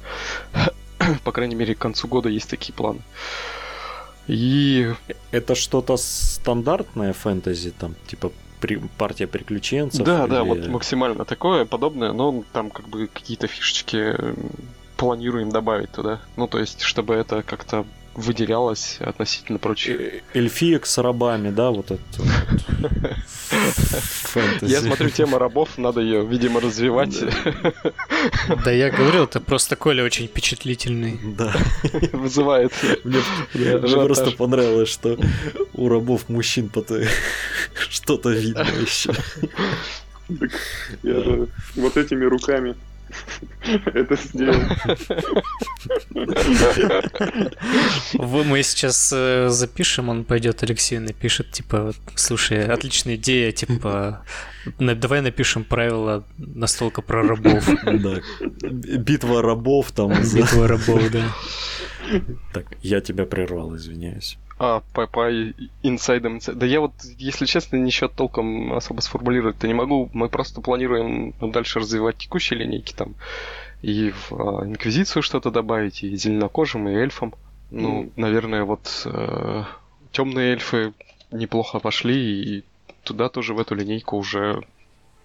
[1.24, 3.00] По крайней мере, к концу года есть такие планы.
[4.28, 4.92] И...
[5.32, 10.06] Это что-то стандартное фэнтези, там, типа при, партия приключенцев?
[10.06, 10.30] Да, или...
[10.30, 14.14] да, вот максимально такое, подобное, но там как бы какие-то фишечки
[14.96, 16.20] планируем добавить туда.
[16.36, 17.84] Ну, то есть, чтобы это как-то
[18.16, 20.00] выделялась относительно прочих.
[20.00, 22.02] Э, эльфиек с рабами, да, вот это
[24.62, 27.16] Я смотрю, тема рабов, надо ее, видимо, развивать.
[28.64, 31.20] Да я говорил, это просто Коля очень впечатлительный.
[31.36, 31.54] Да.
[32.12, 32.72] Вызывает.
[33.04, 35.18] Мне просто понравилось, что
[35.74, 36.70] у рабов мужчин
[37.90, 39.12] что-то видно еще.
[41.02, 42.74] Я же вот этими руками
[43.86, 44.61] это сделал.
[48.12, 54.22] Мы сейчас э, запишем, он пойдет Алексею напишет, типа, слушай, отличная идея, типа,
[54.78, 57.68] давай напишем правила настолько про рабов.
[57.84, 58.20] Да.
[58.70, 60.12] Битва рабов там.
[60.12, 61.24] Битва рабов, да.
[62.52, 64.38] Так, я тебя прервал, извиняюсь.
[64.59, 65.30] А, по, по
[65.82, 70.09] инсайдам, Да я вот, если честно, ничего толком особо сформулировать-то не могу.
[70.14, 73.14] Мы просто планируем дальше развивать текущие линейки там.
[73.82, 77.34] И в а, Инквизицию что-то добавить, и зеленокожим, и эльфам.
[77.70, 78.12] Ну, mm.
[78.16, 79.64] наверное, вот э,
[80.12, 80.94] темные эльфы
[81.32, 82.64] неплохо пошли, и
[83.02, 84.62] туда тоже в эту линейку уже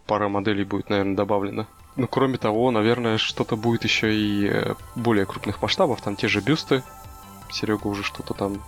[0.07, 1.67] пара моделей будет, наверное, добавлена.
[1.95, 6.01] Ну, кроме того, наверное, что-то будет еще и э, более крупных масштабов.
[6.01, 6.83] Там те же бюсты.
[7.51, 8.61] Серега уже что-то там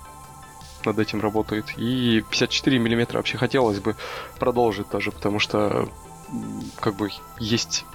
[0.86, 1.78] над этим работает.
[1.78, 3.96] И 54 миллиметра вообще хотелось бы
[4.40, 5.90] продолжить даже, потому что
[6.80, 7.10] как бы
[7.40, 7.86] есть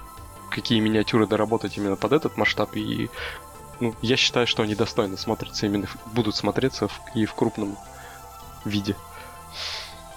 [0.49, 3.09] какие миниатюры доработать именно под этот масштаб, и
[3.79, 7.77] ну, я считаю, что они достойно смотрятся именно, будут смотреться в, и в крупном
[8.65, 8.95] виде.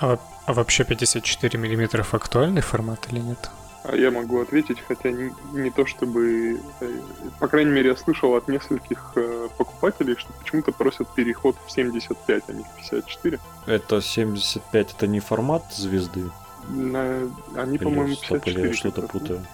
[0.00, 3.50] А, а вообще 54 миллиметров актуальный формат или нет?
[3.84, 6.60] А я могу ответить, хотя не, не то чтобы...
[6.80, 7.00] Э,
[7.40, 12.44] по крайней мере, я слышал от нескольких э, покупателей, что почему-то просят переход в 75,
[12.48, 13.40] а не в 54.
[13.66, 16.30] Это 75, это не формат звезды?
[16.68, 17.28] На...
[17.56, 18.68] Они, по-моему, 54.
[18.68, 19.44] я что-то путаю.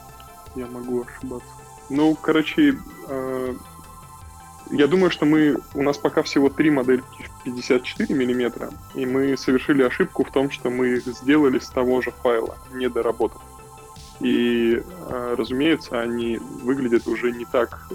[0.54, 1.48] Я могу ошибаться.
[1.88, 2.76] Ну, короче,
[3.08, 3.54] э,
[4.70, 5.56] я думаю, что мы...
[5.72, 10.50] У нас пока всего три модельки в 54 миллиметра, и мы совершили ошибку в том,
[10.50, 13.40] что мы их сделали с того же файла, не доработав.
[14.20, 17.88] И, а, разумеется, они выглядят уже не так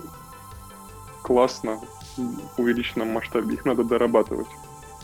[1.21, 1.79] классно
[2.17, 3.55] в увеличенном масштабе.
[3.55, 4.47] Их надо дорабатывать.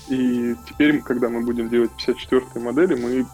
[0.07, 3.25] И теперь, когда мы будем делать 54 модели, мы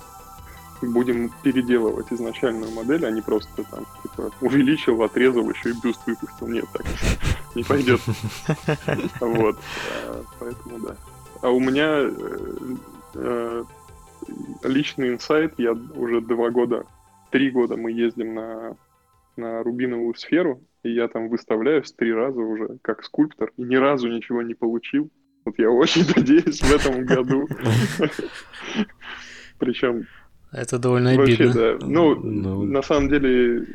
[0.81, 6.47] будем переделывать изначальную модель, а не просто там типа, увеличил, отрезал, еще и бюст выпустил.
[6.47, 6.85] Нет, так
[7.55, 8.01] не пойдет.
[9.19, 9.57] Вот.
[10.07, 10.95] А, поэтому да.
[11.41, 12.75] А у меня э,
[13.13, 13.63] э,
[14.63, 16.85] личный инсайт, я уже два года
[17.35, 18.77] три года мы ездим на,
[19.35, 24.07] на рубиновую сферу, и я там выставляюсь три раза уже как скульптор, и ни разу
[24.07, 25.11] ничего не получил.
[25.43, 27.45] Вот я очень надеюсь в этом году.
[29.59, 30.05] Причем...
[30.53, 31.47] Это довольно обидно.
[31.47, 31.85] Вообще, да.
[31.85, 33.67] Ну, ну, на самом деле,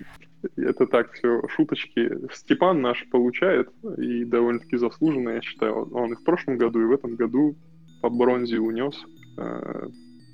[0.57, 2.13] это так все шуточки.
[2.33, 5.87] Степан наш получает, и довольно-таки заслуженно, я считаю.
[5.93, 7.59] Он и в прошлом году, и в этом году
[8.01, 8.97] по бронзе унес.
[9.37, 9.87] Э,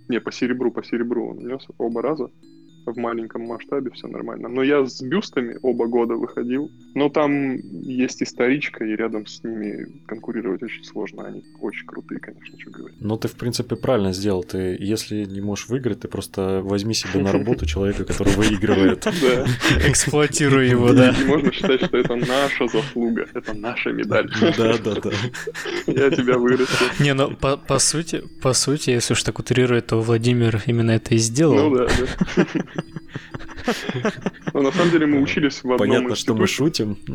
[0.09, 2.31] не, по серебру, по серебру он унес оба раза
[2.93, 4.49] в маленьком масштабе все нормально.
[4.49, 6.71] Но я с бюстами оба года выходил.
[6.95, 11.27] Но там есть историчка, и рядом с ними конкурировать очень сложно.
[11.27, 12.97] Они очень крутые, конечно, что говорить.
[13.01, 14.43] Но ты, в принципе, правильно сделал.
[14.45, 19.07] Ты, если не можешь выиграть, ты просто возьми себе на работу человека, который выигрывает.
[19.17, 19.47] Да.
[19.89, 21.11] Эксплуатируй его, да.
[21.11, 24.31] И можно считать, что это наша заслуга, это наша медаль.
[24.57, 25.11] Да, да, да.
[25.87, 26.87] Я тебя вырастил.
[27.01, 31.15] Не, ну, по, по сути, по сути, если уж так утрирует, то Владимир именно это
[31.15, 31.71] и сделал.
[31.71, 32.45] Ну да, да.
[34.55, 36.99] Ну, на самом деле мы учились в одном Понятно, что мы шутим.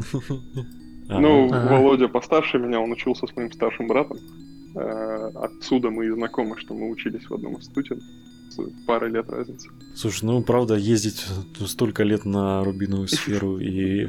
[1.10, 4.18] Ну, Володя постарше меня, он учился с моим старшим братом.
[4.76, 7.98] Э, отсюда мы и знакомы, что мы учились в одном институте.
[8.50, 9.70] С парой лет разницы.
[9.94, 11.26] Слушай, ну правда, ездить
[11.66, 14.08] столько лет на рубиновую сферу и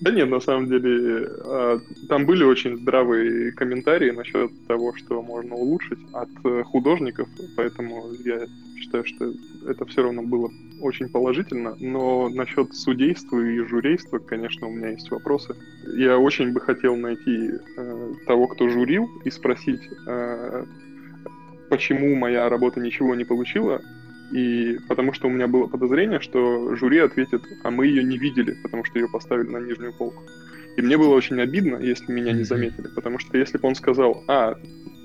[0.00, 5.54] да нет, на самом деле, а, там были очень здравые комментарии насчет того, что можно
[5.54, 8.46] улучшить от э, художников, поэтому я
[8.78, 9.32] считаю, что
[9.66, 15.10] это все равно было очень положительно, но насчет судейства и журейства, конечно, у меня есть
[15.10, 15.56] вопросы.
[15.94, 20.64] Я очень бы хотел найти э, того, кто журил, и спросить, э,
[21.70, 23.80] почему моя работа ничего не получила,
[24.32, 28.56] и потому что у меня было подозрение, что жюри ответит, а мы ее не видели,
[28.62, 30.22] потому что ее поставили на нижнюю полку.
[30.76, 34.22] И мне было очень обидно, если меня не заметили, потому что если бы он сказал,
[34.28, 34.56] а,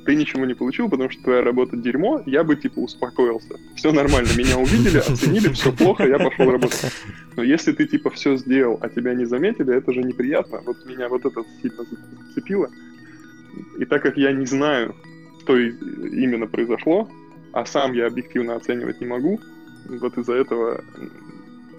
[0.06, 3.56] ты ничего не получил, потому что твоя работа дерьмо, я бы типа успокоился.
[3.76, 6.92] Все нормально, меня увидели, оценили, все плохо, я пошел работать.
[7.36, 10.62] Но если ты типа все сделал, а тебя не заметили, это же неприятно.
[10.66, 11.86] Вот меня вот это сильно
[12.28, 12.70] зацепило.
[13.78, 14.96] И так как я не знаю,
[15.42, 17.10] что именно произошло,
[17.54, 19.40] а сам я объективно оценивать не могу.
[19.86, 20.84] Вот из-за этого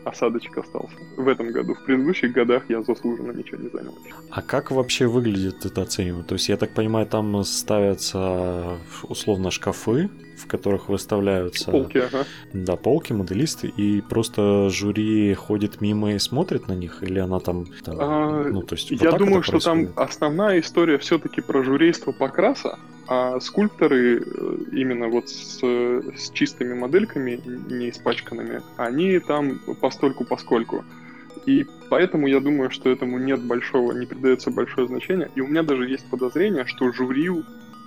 [0.05, 1.75] осадочек остался в этом году.
[1.75, 3.97] В предыдущих годах я заслуженно ничего не занял.
[4.31, 6.25] А как вообще выглядит это оценивание?
[6.25, 10.11] То есть, я так понимаю, там ставятся условно шкафы,
[10.43, 11.71] в которых выставляются...
[11.71, 12.25] Полки, ага.
[12.53, 17.67] Да, полки, моделисты, и просто жюри ходит мимо и смотрит на них, или она там...
[17.85, 22.13] там а, ну, то есть, вот я думаю, что там основная история все-таки про журейство
[22.13, 22.79] покраса,
[23.09, 30.85] а скульпторы э, именно вот с, с чистыми модельками, не испачканными, они там постольку поскольку.
[31.47, 35.31] И поэтому я думаю, что этому нет большого, не придается большое значение.
[35.35, 37.45] И у меня даже есть подозрение, что журил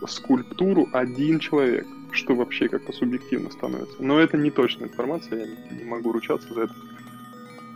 [0.07, 3.95] скульптуру один человек, что вообще как-то субъективно становится.
[3.99, 6.73] Но это не точная информация, я не могу ручаться за это.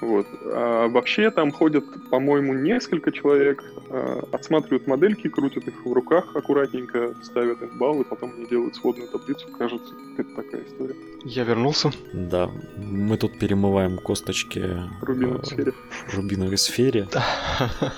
[0.01, 0.27] Вот.
[0.45, 7.15] А вообще там ходят, по-моему, несколько человек, а, отсматривают модельки, крутят их в руках аккуратненько,
[7.21, 9.47] ставят их баллы, потом они делают сводную таблицу.
[9.57, 10.95] Кажется, это такая история.
[11.25, 11.91] Я вернулся.
[12.13, 14.63] Да, мы тут перемываем косточки
[15.01, 15.73] Рубиновой э, сфере.
[16.13, 17.07] Рубиновой сфере.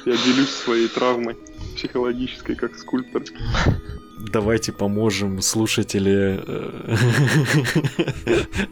[0.06, 1.38] Я делюсь своей травмой.
[1.76, 3.24] психологической, как скульптор.
[4.30, 6.96] Давайте поможем слушатели э,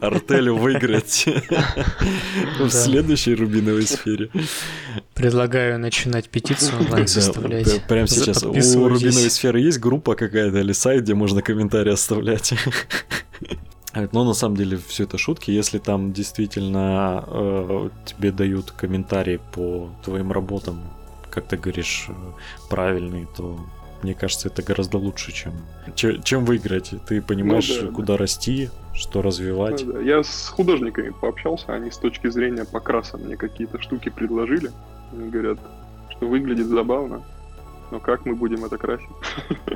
[0.00, 1.26] Артелю выиграть
[2.60, 4.30] в следующей рубиновой сфере.
[5.14, 7.84] Предлагаю начинать петицию онлайн составлять.
[7.86, 8.42] Прямо сейчас.
[8.42, 12.54] У рубиновой сферы есть группа какая-то или сайт, где можно комментарии оставлять?
[14.12, 15.50] Но на самом деле все это шутки.
[15.50, 20.80] Если там действительно э, тебе дают комментарии по твоим работам,
[21.28, 22.12] как ты говоришь, э,
[22.68, 23.58] правильный, то
[24.02, 25.52] мне кажется, это гораздо лучше, чем,
[25.94, 26.92] чем, чем выиграть.
[27.06, 28.18] Ты понимаешь, ну, да, куда да.
[28.18, 29.84] расти, что развивать.
[29.84, 30.00] Ну, да.
[30.00, 34.70] Я с художниками пообщался, они с точки зрения покраса мне какие-то штуки предложили.
[35.12, 35.58] Они говорят,
[36.10, 37.22] что выглядит забавно,
[37.90, 39.08] но как мы будем это красить?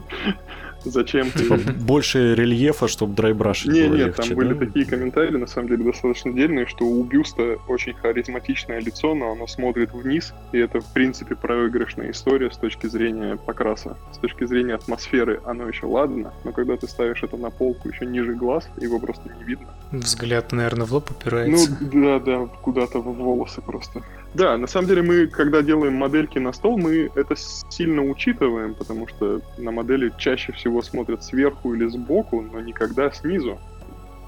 [0.84, 5.84] Зачем типа, больше рельефа, чтобы драйбрашить Не, нет, там были такие комментарии, на самом деле,
[5.84, 10.92] достаточно дельные, что у бюста очень харизматичное лицо, но оно смотрит вниз, и это, в
[10.92, 13.96] принципе, проигрышная история с точки зрения покраса.
[14.12, 18.06] С точки зрения атмосферы оно еще ладно, но когда ты ставишь это на полку еще
[18.06, 19.66] ниже глаз, его просто не видно.
[19.92, 21.76] Взгляд, наверное, в лоб упирается.
[21.80, 24.02] Ну, да, да, куда-то в волосы просто.
[24.34, 29.06] Да, на самом деле мы, когда делаем модельки на стол, мы это сильно учитываем, потому
[29.06, 33.58] что на модели чаще всего смотрят сверху или сбоку, но никогда снизу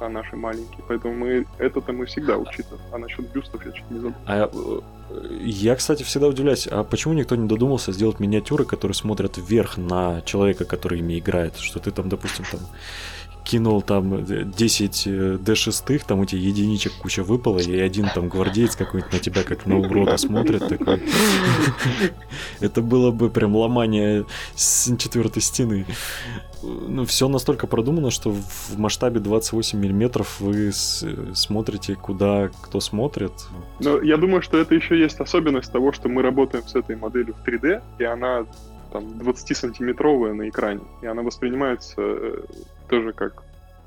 [0.01, 0.85] а наши маленькие.
[0.89, 2.83] Поэтому мы это-то мы всегда учитываем.
[2.93, 4.15] А насчет бюстов я чуть не забыл.
[4.27, 4.81] А, э,
[5.41, 10.21] я, кстати, всегда удивляюсь, а почему никто не додумался сделать миниатюры, которые смотрят вверх на
[10.23, 11.57] человека, который ими играет?
[11.57, 12.61] Что ты там, допустим, там
[13.47, 19.19] кинул там 10 D6, там эти единичек куча выпало, и один там гвардеец какой-нибудь на
[19.21, 21.03] тебя как на урода смотрит такой.
[22.61, 24.25] Это было бы прям ломание
[24.57, 25.87] четвертой стены.
[26.63, 33.33] Ну, все настолько продумано, что в масштабе 28 миллиметров вы смотрите, куда кто смотрит.
[33.79, 37.35] Но я думаю, что это еще есть особенность того, что мы работаем с этой моделью
[37.35, 38.47] в 3D, и она
[38.93, 42.41] там 20-сантиметровая на экране, и она воспринимается э,
[42.89, 43.43] тоже как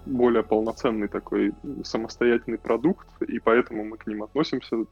[0.06, 4.86] более полноценный такой самостоятельный продукт, и поэтому мы к ним относимся э,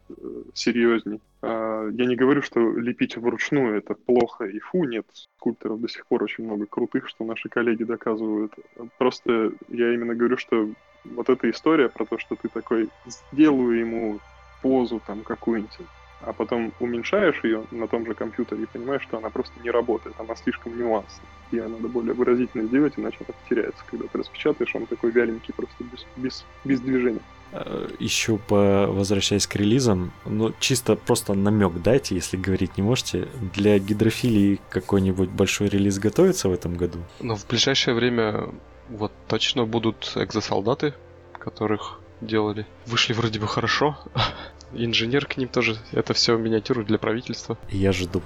[0.54, 1.22] серьезней.
[1.42, 5.06] А, я не говорю, что лепить вручную это плохо и фу, нет,
[5.38, 8.54] скульпторов до сих пор очень много крутых, что наши коллеги доказывают.
[8.98, 10.70] Просто я именно говорю, что
[11.06, 14.20] вот эта история про то, что ты такой сделаю ему
[14.62, 15.80] позу там какую-нибудь,
[16.22, 20.16] а потом уменьшаешь ее на том же компьютере и понимаешь, что она просто не работает,
[20.20, 21.28] она слишком нюансная.
[21.52, 23.84] Ее надо более выразительно сделать, иначе она теряется.
[23.86, 27.22] Когда ты распечатаешь, он такой вяленький, просто без, без, без движения.
[27.52, 33.28] Э, Еще по возвращаясь к релизам, ну чисто просто намек дайте, если говорить не можете.
[33.54, 37.00] Для гидрофилии какой-нибудь большой релиз готовится в этом году?
[37.22, 38.50] Ну, в ближайшее время
[38.90, 40.94] вот точно будут экзосолдаты,
[41.34, 42.66] которых делали.
[42.86, 43.98] Вышли вроде бы хорошо
[44.74, 45.78] инженер к ним тоже.
[45.92, 47.58] Это все миниатюры для правительства.
[47.70, 48.22] Я жду.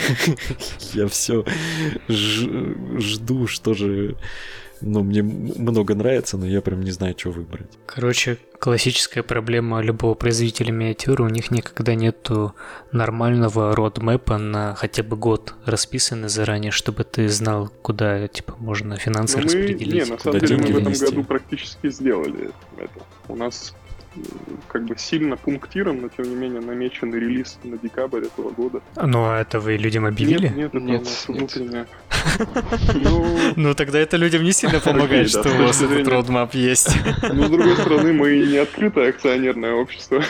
[0.92, 1.44] Я все
[2.08, 4.16] жду, что же...
[4.82, 7.68] Ну, мне много нравится, но я прям не знаю, что выбрать.
[7.84, 12.54] Короче, классическая проблема любого производителя миниатюры, у них никогда нету
[12.90, 19.36] нормального родмэпа на хотя бы год расписанный заранее, чтобы ты знал, куда типа можно финансы
[19.36, 20.06] но распределить.
[20.06, 23.04] Не, на самом деле мы в этом году практически сделали это.
[23.28, 23.74] У нас
[24.68, 28.80] как бы сильно пунктиром, но тем не менее намеченный релиз на декабрь этого года.
[28.96, 30.48] Ну, а это вы людям объявили?
[30.48, 31.86] Нет, нет, это нет, у внутреннее.
[32.94, 36.96] Ну, ну, тогда это людям не сильно помогает, что у вас этот roadmap есть.
[37.32, 40.22] Ну, с другой стороны, мы не открытое акционерное общество.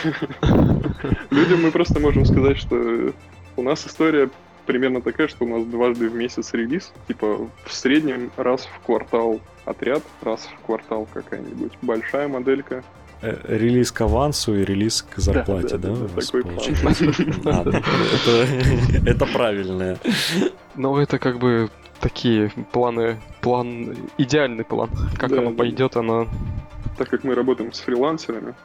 [1.31, 3.13] Людям мы просто можем сказать, что
[3.57, 4.29] у нас история
[4.65, 9.41] примерно такая, что у нас дважды в месяц релиз, типа в среднем раз в квартал
[9.65, 12.83] отряд, раз в квартал какая-нибудь большая моделька,
[13.21, 15.89] релиз к авансу и релиз к зарплате, да?
[15.89, 16.43] да, да такой
[19.05, 19.97] это, правильное.
[20.75, 21.69] Но это как бы
[21.99, 24.89] такие планы, план, идеальный план.
[25.17, 26.27] Как оно пойдет, оно...
[26.97, 28.55] Так как мы работаем с фрилансерами,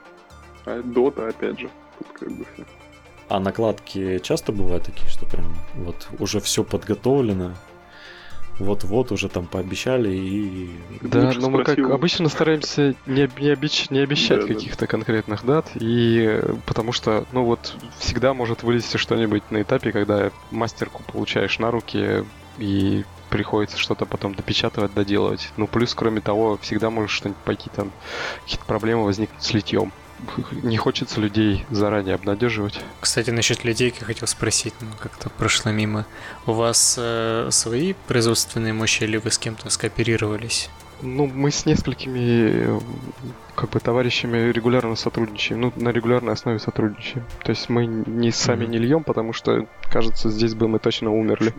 [0.64, 2.64] а Дота, опять же, тут как бы все.
[3.28, 7.54] А накладки часто бывают такие, что прям вот уже все подготовлено,
[8.58, 10.70] вот-вот уже там пообещали и...
[11.02, 14.86] Да, но мы как обычно стараемся не, не, обещ, не обещать да, каких-то да.
[14.86, 21.02] конкретных дат, и потому что, ну вот, всегда может вылезти что-нибудь на этапе, когда мастерку
[21.04, 22.24] получаешь на руки,
[22.58, 25.52] и приходится что-то потом допечатывать, доделывать.
[25.56, 27.90] Ну, плюс, кроме того, всегда может что-нибудь пойти там,
[28.44, 29.92] какие-то проблемы возникнуть с литьем
[30.62, 32.80] не хочется людей заранее обнадеживать.
[33.00, 36.06] Кстати, насчет литейки хотел спросить, ну, как-то прошло мимо.
[36.46, 40.70] У вас э, свои производственные мощи или вы с кем-то скооперировались?
[41.02, 42.80] Ну, мы с несколькими
[43.54, 47.24] как бы товарищами регулярно сотрудничаем, ну, на регулярной основе сотрудничаем.
[47.44, 48.68] То есть мы не сами mm-hmm.
[48.68, 51.52] не льем, потому что, кажется, здесь бы мы точно умерли.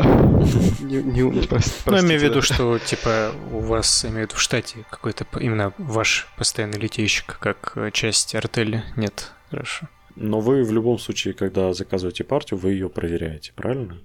[0.00, 4.40] Не, не, не Ну, имею в виду, что, типа, у вас, имею в виду, в
[4.40, 8.82] штате какой-то именно ваш постоянный литейщик, как часть артели.
[8.96, 9.88] Нет, хорошо.
[10.16, 13.98] Но вы в любом случае, когда заказываете партию, вы ее проверяете, правильно?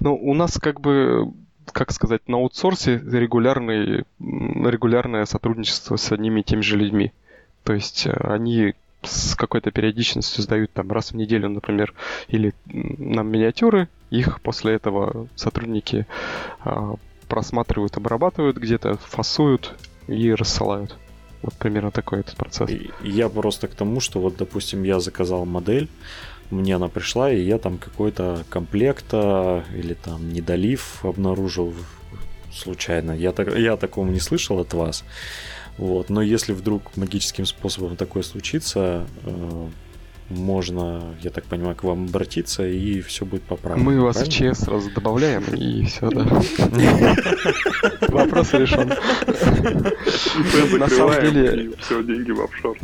[0.00, 1.32] Ну, у нас как бы
[1.72, 7.12] как сказать, на аутсорсе регулярный, регулярное сотрудничество с одними и теми же людьми.
[7.64, 11.94] То есть э, они с какой-то периодичностью сдают там раз в неделю, например,
[12.28, 16.06] или нам миниатюры, их после этого сотрудники
[16.60, 16.94] а,
[17.28, 19.74] просматривают, обрабатывают, где-то фасуют
[20.08, 20.96] и рассылают.
[21.42, 22.70] Вот примерно такой этот процесс.
[23.02, 25.88] Я просто к тому, что вот, допустим, я заказал модель,
[26.50, 31.74] мне она пришла, и я там какой-то комплекта или там недолив обнаружил
[32.52, 33.12] случайно.
[33.12, 35.04] Я, так, я такому не слышал от вас.
[35.78, 36.10] Вот.
[36.10, 39.68] Но если вдруг магическим способом такое случится, э,
[40.28, 43.90] можно, я так понимаю, к вам обратиться, и все будет поправлено.
[43.90, 46.24] Мы вас в ЧС сразу добавляем, и все, да.
[48.08, 48.92] Вопрос решен.
[50.78, 51.72] На самом деле...
[51.78, 52.76] Все, деньги в офшор.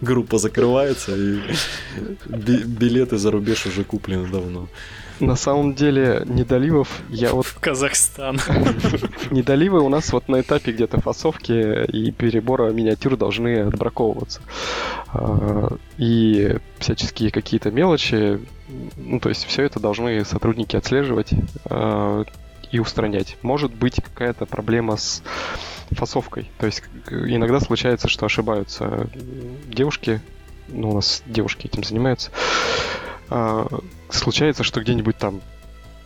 [0.00, 1.40] Группа закрывается, и
[2.26, 4.68] билеты за рубеж уже куплены давно.
[5.20, 7.46] На самом деле, недоливов я вот...
[7.46, 8.40] В Казахстан.
[9.30, 14.40] Недоливы у нас вот на этапе где-то фасовки и перебора миниатюр должны отбраковываться.
[15.12, 18.40] А, и всяческие какие-то мелочи,
[18.96, 21.32] ну то есть все это должны сотрудники отслеживать
[21.66, 22.24] а,
[22.72, 23.36] и устранять.
[23.42, 25.22] Может быть какая-то проблема с
[25.90, 26.50] фасовкой.
[26.58, 29.08] То есть иногда случается, что ошибаются
[29.66, 30.22] девушки,
[30.68, 32.30] ну у нас девушки этим занимаются,
[33.28, 33.66] а,
[34.12, 35.40] случается, что где-нибудь там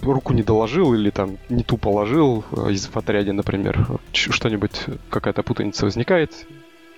[0.00, 5.42] руку не доложил или там не ту положил э, из в отряде, например, что-нибудь, какая-то
[5.42, 6.46] путаница возникает.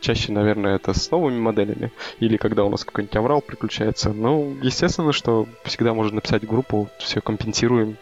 [0.00, 1.90] Чаще, наверное, это с новыми моделями
[2.20, 4.12] или когда у нас какой-нибудь аврал приключается.
[4.12, 7.96] Ну, естественно, что всегда можно написать группу, все компенсируем,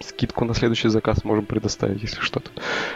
[0.00, 2.50] скидку на следующий заказ можем предоставить, если что-то.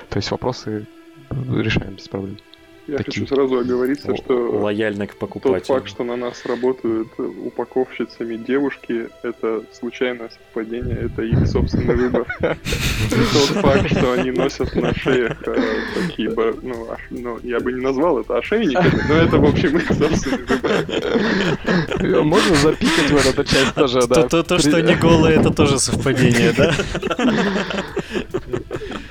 [0.09, 0.87] То есть вопросы
[1.31, 2.39] решаем без проблем.
[2.87, 3.23] Я такие...
[3.23, 5.59] хочу сразу оговориться, что лояльно к покупателю.
[5.61, 12.27] тот факт, что на нас работают упаковщицами девушки, это случайное совпадение, это их собственный выбор.
[12.41, 15.57] Тот факт, что они носят на шеях э,
[15.95, 20.45] такие, ну, ну, я бы не назвал это ошейниками, но это, в общем, их собственный
[20.45, 22.23] выбор.
[22.25, 24.29] Можно запикать в эту часть тоже, да.
[24.29, 26.75] То, что не голые, это тоже совпадение, да?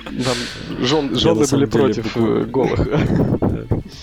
[0.04, 0.36] Там
[0.80, 2.88] жен, жены были против э, голых.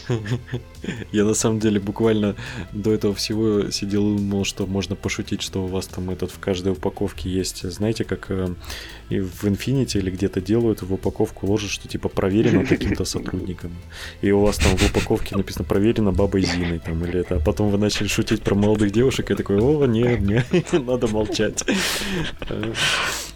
[1.11, 2.35] Я на самом деле буквально
[2.71, 6.39] до этого всего сидел и думал, что можно пошутить, что у вас там этот в
[6.39, 7.69] каждой упаковке есть.
[7.69, 8.53] Знаете, как э,
[9.11, 13.71] и в Infinity или где-то делают, в упаковку ложат, что типа проверено каким-то сотрудником.
[14.21, 17.35] И у вас там в упаковке написано проверено бабой Зиной там или это.
[17.35, 21.07] А потом вы начали шутить про молодых девушек, и я такой, о, нет, нет, надо
[21.07, 21.63] молчать.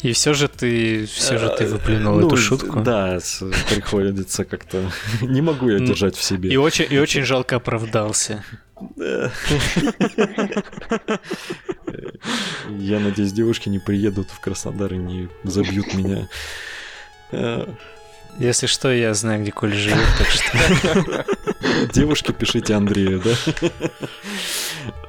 [0.01, 2.79] И все же ты, все же ты выплюнул ну, эту шутку.
[2.79, 3.19] Да,
[3.69, 4.91] приходится как-то.
[5.21, 6.49] Не могу я держать в себе.
[6.49, 8.43] И очень, и очень жалко оправдался.
[12.77, 16.27] Я надеюсь, девушки не приедут в Краснодар и не забьют меня.
[18.37, 21.25] Если что, я знаю, где Коль живет, так что...
[21.93, 23.33] Девушки, пишите Андрею, да?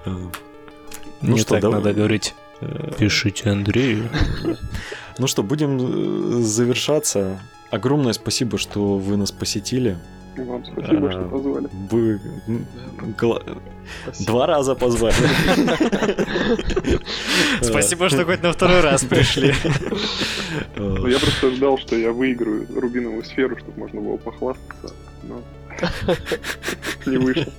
[0.05, 1.79] Ну Не что, так давай...
[1.79, 2.35] надо говорить.
[2.99, 4.09] Пишите Андрею.
[5.19, 7.41] Ну что, будем э, завершаться.
[7.71, 9.99] Огромное спасибо, что вы нас посетили.
[10.37, 11.69] Вам спасибо, что а, позвали.
[11.91, 12.21] Вы
[14.27, 15.15] два раза позвали.
[17.63, 19.55] Спасибо, что хоть на второй раз пришли.
[20.77, 25.43] Ну, я просто ждал, что я выиграю рубиновую сферу, чтобы можно было похвастаться, но
[27.07, 27.53] не вышло.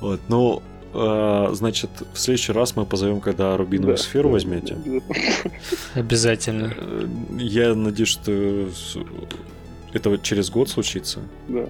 [0.00, 0.62] Вот, ну,
[0.92, 4.76] а, значит, в следующий раз мы позовем, когда рубиновую сферу возьмете.
[5.94, 6.72] Обязательно.
[6.76, 7.06] Э,
[7.38, 8.68] я надеюсь, что
[9.94, 11.20] это вот через год случится.
[11.48, 11.68] Да.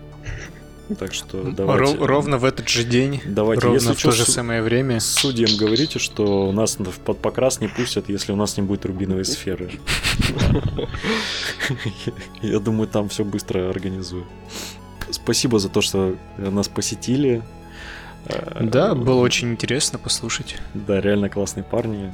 [0.98, 1.96] Так что давайте...
[1.96, 5.00] Ровно в этот же день, давайте, ровно если в то же самое время.
[5.00, 9.70] Судьям говорите, что нас под покрас не пустят, если у нас не будет рубиновой сферы.
[12.42, 14.26] Я думаю, там все быстро организую.
[15.10, 17.42] Спасибо за то, что нас посетили.
[18.60, 20.56] Да, было очень интересно послушать.
[20.74, 22.12] Да, реально классные парни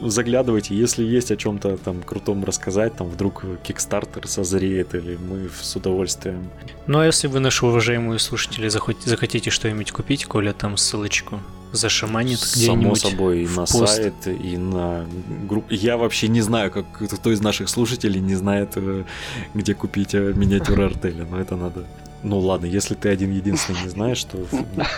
[0.00, 5.76] заглядывайте, если есть о чем-то там крутом рассказать, там вдруг Kickstarter созреет, или мы с
[5.76, 6.48] удовольствием.
[6.86, 11.40] Ну а если вы, наши уважаемые слушатели, захотите что-нибудь купить, Коля там ссылочку
[11.72, 12.98] зашаманит где-нибудь.
[12.98, 13.88] Само собой, и на пост.
[13.88, 15.04] сайт, и на
[15.48, 15.74] группу.
[15.74, 19.04] Я вообще не знаю, как кто из наших слушателей не знает, э,
[19.52, 21.84] где купить э, миниатюры артеля, но это надо
[22.22, 24.44] ну ладно, если ты один единственный не знаешь, то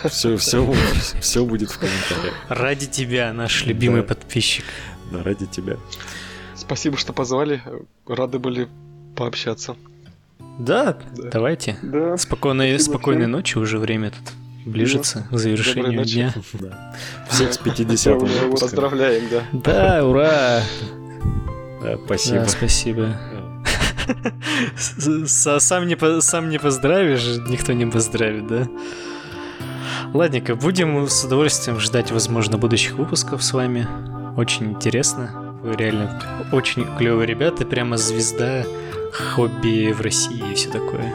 [0.08, 0.74] все, все,
[1.20, 2.34] все будет в комментариях.
[2.48, 4.08] Ради тебя, наш любимый да.
[4.08, 4.64] подписчик.
[5.12, 5.76] Да, ради тебя.
[6.54, 7.62] Спасибо, что позвали.
[8.06, 8.68] Рады были
[9.16, 9.76] пообщаться.
[10.58, 11.30] Да, да.
[11.30, 11.78] давайте.
[11.82, 12.16] Да.
[12.16, 14.34] Спокойной, спокойной ночи, уже время тут
[14.66, 15.36] ближется да.
[15.36, 16.34] к завершению дня.
[16.54, 16.94] Да.
[17.30, 19.44] Всех с 50 Поздравляем, да.
[19.52, 20.62] Да, ура!
[21.82, 22.40] Да, спасибо.
[22.40, 23.16] Да, спасибо.
[25.26, 28.68] Сам не, сам не поздравишь, никто не поздравит, да?
[30.14, 33.86] Ладненько, будем с удовольствием ждать, возможно, будущих выпусков с вами.
[34.36, 35.60] Очень интересно.
[35.62, 38.64] Вы реально очень клевые ребята, прямо звезда
[39.12, 41.12] хобби в России и все такое.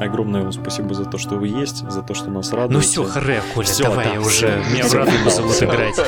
[0.00, 2.74] Огромное вам спасибо за то, что вы есть, за то, что нас радуете.
[2.74, 4.62] Ну все, харе, Коля, всё, давай да, я уже.
[4.72, 6.00] Меня обратно зовут играть.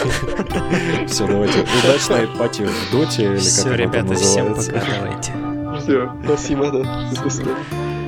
[1.08, 1.66] Все, давайте.
[1.82, 3.36] Удачной пати в доте.
[3.36, 5.49] Все, ребята, всем пока, давайте.
[5.90, 7.10] Все, спасибо, да.
[7.10, 7.99] До.